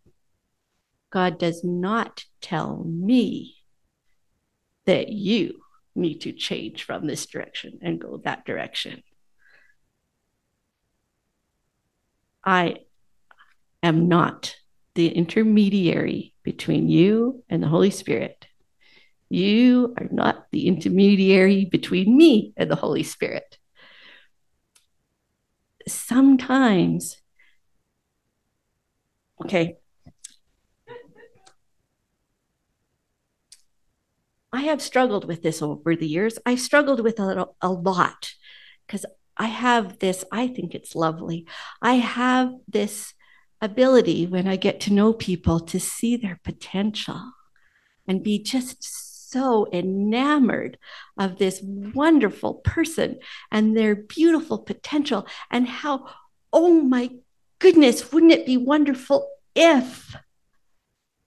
God 1.10 1.38
does 1.38 1.64
not 1.64 2.24
tell 2.40 2.84
me 2.84 3.56
that 4.86 5.08
you 5.08 5.60
need 6.00 6.20
to 6.22 6.32
change 6.32 6.84
from 6.84 7.06
this 7.06 7.26
direction 7.26 7.78
and 7.82 8.00
go 8.00 8.20
that 8.24 8.44
direction. 8.44 9.02
I 12.44 12.78
am 13.82 14.08
not 14.08 14.56
the 14.94 15.08
intermediary 15.08 16.34
between 16.42 16.88
you 16.88 17.44
and 17.48 17.62
the 17.62 17.68
Holy 17.68 17.90
Spirit. 17.90 18.46
You 19.28 19.94
are 19.98 20.08
not 20.10 20.46
the 20.50 20.66
intermediary 20.66 21.66
between 21.66 22.16
me 22.16 22.52
and 22.56 22.70
the 22.70 22.76
Holy 22.76 23.02
Spirit 23.02 23.58
sometimes, 25.90 27.20
okay, 29.44 29.76
I 34.52 34.62
have 34.62 34.82
struggled 34.82 35.26
with 35.26 35.42
this 35.42 35.62
over 35.62 35.94
the 35.94 36.08
years. 36.08 36.38
I've 36.44 36.60
struggled 36.60 37.00
with 37.00 37.20
it 37.20 37.48
a, 37.62 37.68
lot 37.70 38.32
because 38.86 39.06
I 39.36 39.46
have 39.46 40.00
this, 40.00 40.24
I 40.32 40.48
think 40.48 40.74
it's 40.74 40.96
lovely. 40.96 41.46
I 41.80 41.94
have 41.94 42.52
this 42.66 43.14
ability 43.60 44.26
when 44.26 44.48
I 44.48 44.56
get 44.56 44.80
to 44.80 44.92
know 44.92 45.12
people 45.12 45.60
to 45.60 45.78
see 45.78 46.16
their 46.16 46.40
potential 46.42 47.32
and 48.08 48.24
be 48.24 48.42
just 48.42 49.30
so 49.30 49.68
enamored 49.72 50.78
of 51.16 51.38
this 51.38 51.60
wonderful 51.62 52.54
person 52.54 53.20
and 53.52 53.76
their 53.76 53.94
beautiful 53.94 54.58
potential 54.58 55.26
and 55.50 55.68
how, 55.68 56.08
oh 56.52 56.80
my 56.80 57.10
goodness, 57.60 58.10
wouldn't 58.10 58.32
it 58.32 58.46
be 58.46 58.56
wonderful 58.56 59.30
if 59.54 60.16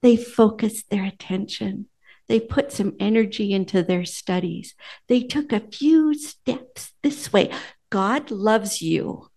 they 0.02 0.18
focused 0.18 0.90
their 0.90 1.06
attention? 1.06 1.88
They 2.28 2.40
put 2.40 2.72
some 2.72 2.96
energy 3.00 3.54
into 3.54 3.84
their 3.84 4.06
studies. 4.06 4.76
They 5.08 5.22
took 5.22 5.52
a 5.52 5.60
few 5.60 6.14
steps 6.14 6.94
this 7.02 7.34
way. 7.34 7.52
God 7.90 8.32
loves 8.32 8.82
you. 8.82 9.30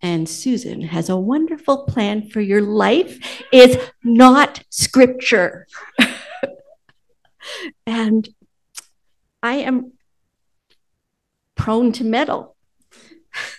And 0.00 0.28
Susan 0.28 0.82
has 0.82 1.08
a 1.08 1.16
wonderful 1.16 1.84
plan 1.84 2.28
for 2.30 2.40
your 2.40 2.62
life, 2.62 3.18
is 3.52 3.76
not 4.04 4.62
scripture. 4.70 5.66
and 7.86 8.28
I 9.42 9.54
am 9.56 9.92
prone 11.56 11.90
to 11.92 12.04
meddle. 12.04 12.56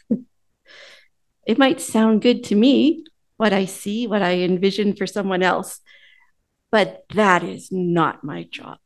it 1.45 1.57
might 1.57 1.81
sound 1.81 2.21
good 2.21 2.45
to 2.45 2.55
me, 2.55 3.03
what 3.35 3.51
I 3.51 3.65
see, 3.65 4.07
what 4.07 4.21
I 4.21 4.39
envision 4.39 4.95
for 4.95 5.05
someone 5.05 5.43
else, 5.43 5.81
but 6.71 7.05
that 7.13 7.43
is 7.43 7.69
not 7.71 8.23
my 8.23 8.43
job. 8.43 8.77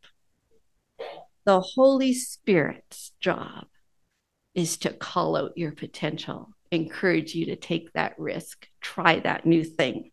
The 1.45 1.59
Holy 1.59 2.13
Spirit's 2.13 3.11
job 3.19 3.65
is 4.55 4.77
to 4.77 4.93
call 4.93 5.36
out 5.36 5.57
your 5.57 5.71
potential, 5.71 6.49
encourage 6.71 7.36
you 7.36 7.47
to 7.47 7.55
take 7.55 7.91
that 7.93 8.17
risk, 8.17 8.67
try 8.81 9.19
that 9.19 9.45
new 9.45 9.63
thing. 9.63 10.11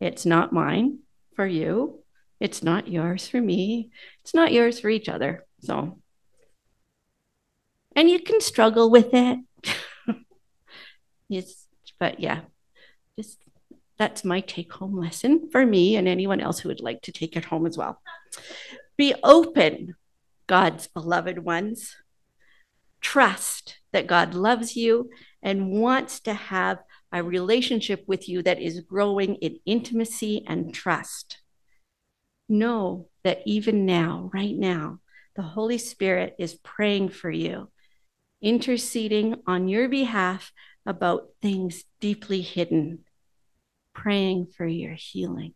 It's 0.00 0.26
not 0.26 0.52
mine 0.52 0.98
for 1.36 1.46
you. 1.46 2.00
It's 2.40 2.62
not 2.62 2.88
yours 2.88 3.28
for 3.28 3.40
me. 3.40 3.90
It's 4.22 4.34
not 4.34 4.52
yours 4.52 4.80
for 4.80 4.90
each 4.90 5.08
other. 5.08 5.46
So, 5.60 6.00
and 7.94 8.10
you 8.10 8.18
can 8.18 8.40
struggle 8.40 8.90
with 8.90 9.10
it. 9.12 9.38
yes, 11.28 11.66
but 12.00 12.18
yeah, 12.18 12.40
just 13.16 13.38
that's 14.02 14.24
my 14.24 14.40
take 14.40 14.72
home 14.72 14.98
lesson 14.98 15.48
for 15.52 15.64
me 15.64 15.94
and 15.94 16.08
anyone 16.08 16.40
else 16.40 16.58
who 16.58 16.68
would 16.68 16.80
like 16.80 17.00
to 17.02 17.12
take 17.12 17.36
it 17.36 17.44
home 17.44 17.66
as 17.66 17.78
well. 17.78 18.02
Be 18.96 19.14
open, 19.22 19.94
God's 20.48 20.88
beloved 20.88 21.38
ones. 21.38 21.94
Trust 23.00 23.78
that 23.92 24.08
God 24.08 24.34
loves 24.34 24.74
you 24.74 25.08
and 25.40 25.70
wants 25.70 26.18
to 26.22 26.34
have 26.34 26.78
a 27.12 27.22
relationship 27.22 28.02
with 28.08 28.28
you 28.28 28.42
that 28.42 28.60
is 28.60 28.80
growing 28.80 29.36
in 29.36 29.60
intimacy 29.66 30.44
and 30.48 30.74
trust. 30.74 31.38
Know 32.48 33.06
that 33.22 33.42
even 33.46 33.86
now, 33.86 34.30
right 34.34 34.56
now, 34.56 34.98
the 35.36 35.42
Holy 35.42 35.78
Spirit 35.78 36.34
is 36.40 36.56
praying 36.56 37.10
for 37.10 37.30
you, 37.30 37.70
interceding 38.42 39.36
on 39.46 39.68
your 39.68 39.88
behalf 39.88 40.50
about 40.84 41.28
things 41.40 41.84
deeply 42.00 42.40
hidden, 42.40 43.04
praying 43.94 44.46
for 44.46 44.66
your 44.66 44.94
healing. 44.94 45.54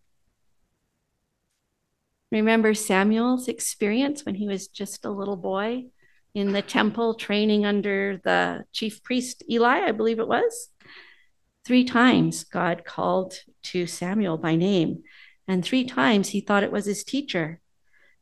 Remember 2.32 2.74
Samuel's 2.74 3.48
experience 3.48 4.24
when 4.24 4.34
he 4.34 4.48
was 4.48 4.68
just 4.68 5.04
a 5.04 5.10
little 5.10 5.36
boy 5.36 5.84
in 6.34 6.52
the 6.52 6.62
temple 6.62 7.14
training 7.14 7.64
under 7.64 8.20
the 8.24 8.64
chief 8.72 9.02
priest 9.02 9.42
Eli, 9.48 9.86
I 9.86 9.92
believe 9.92 10.18
it 10.18 10.28
was? 10.28 10.68
Three 11.64 11.84
times 11.84 12.44
God 12.44 12.84
called 12.84 13.34
to 13.64 13.86
Samuel 13.86 14.38
by 14.38 14.54
name, 14.54 15.02
and 15.48 15.64
three 15.64 15.84
times 15.84 16.28
he 16.28 16.40
thought 16.40 16.62
it 16.62 16.72
was 16.72 16.84
his 16.84 17.04
teacher. 17.04 17.60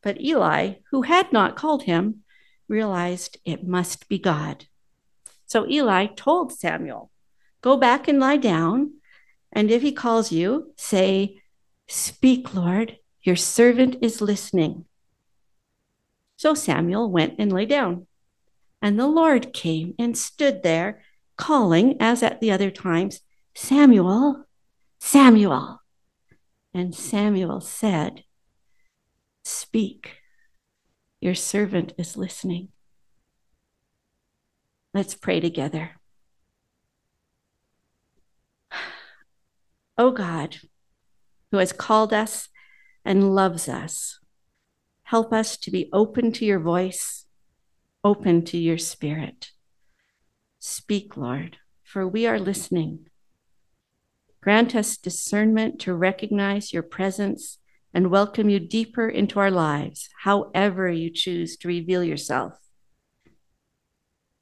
But 0.03 0.21
Eli, 0.21 0.75
who 0.91 1.03
had 1.03 1.33
not 1.33 1.57
called 1.57 1.85
him, 1.85 2.21
realized 2.69 3.39
it 3.45 3.67
must 3.67 4.09
be 4.09 4.19
God. 4.19 4.67
So 5.47 5.67
Eli 5.69 6.07
told 6.07 6.53
Samuel, 6.53 7.11
Go 7.63 7.77
back 7.77 8.09
and 8.09 8.21
lie 8.21 8.37
down, 8.37 8.95
and 9.55 9.71
if 9.71 9.83
he 9.83 9.93
calls 9.93 10.33
you, 10.33 10.73
say, 10.77 11.41
Speak, 11.87 12.55
Lord, 12.55 12.99
your 13.23 13.37
servant 13.37 13.97
is 14.03 14.21
listening. 14.21 14.85
So 16.37 16.55
Samuel 16.55 17.11
went 17.11 17.35
and 17.39 17.53
lay 17.53 17.67
down. 17.67 18.07
And 18.83 18.99
the 18.99 19.07
Lord 19.07 19.53
came 19.53 19.95
and 19.99 20.17
stood 20.17 20.63
there, 20.63 21.03
calling, 21.37 21.97
as 22.01 22.23
at 22.23 22.41
the 22.41 22.51
other 22.51 22.71
times, 22.71 23.21
Samuel, 23.55 24.45
Samuel. 24.99 25.81
And 26.75 26.95
Samuel 26.95 27.61
said, 27.61 28.25
Speak, 29.45 30.17
your 31.21 31.35
servant 31.35 31.95
is 31.97 32.17
listening. 32.17 32.69
Let's 34.93 35.15
pray 35.15 35.41
together. 35.41 36.01
O 39.97 40.09
oh 40.09 40.11
God, 40.11 40.57
who 41.53 41.59
has 41.59 41.73
called 41.73 42.13
us 42.13 42.49
and 43.05 43.33
loves 43.33 43.69
us, 43.69 44.19
help 45.05 45.33
us 45.33 45.57
to 45.59 45.71
be 45.71 45.89
open 45.93 46.33
to 46.33 46.45
your 46.45 46.59
voice, 46.59 47.27
open 48.03 48.45
to 48.47 48.59
your 48.59 48.77
spirit. 48.79 49.53
Speak, 50.59 51.17
Lord, 51.17 51.59
for 51.85 52.09
we 52.09 52.27
are 52.27 52.41
listening. 52.41 53.07
Grant 54.41 54.75
us 54.75 54.97
discernment 54.97 55.79
to 55.83 55.95
recognize 55.95 56.73
your 56.73 56.83
presence 56.83 57.59
and 57.95 58.11
welcome 58.11 58.51
you 58.51 58.59
deeper 58.59 59.09
into 59.09 59.39
our 59.39 59.51
lives, 59.53 60.09
however 60.25 60.91
you 60.91 61.09
choose 61.09 61.57
to 61.59 61.69
reveal 61.69 62.03
yourself. 62.03 62.55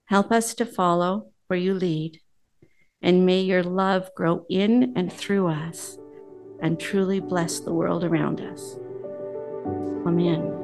Help 0.07 0.33
us 0.33 0.55
to 0.55 0.65
follow 0.65 1.27
where 1.49 1.59
you 1.59 1.75
lead, 1.75 2.22
and 3.03 3.27
may 3.27 3.41
your 3.41 3.63
love 3.63 4.15
grow 4.15 4.47
in 4.49 4.93
and 4.97 5.13
through 5.13 5.49
us 5.49 5.99
and 6.61 6.79
truly 6.79 7.21
bless 7.21 7.61
the 7.61 7.75
world 7.75 8.05
around 8.05 8.41
us. 8.41 8.77
Amen. 10.07 10.62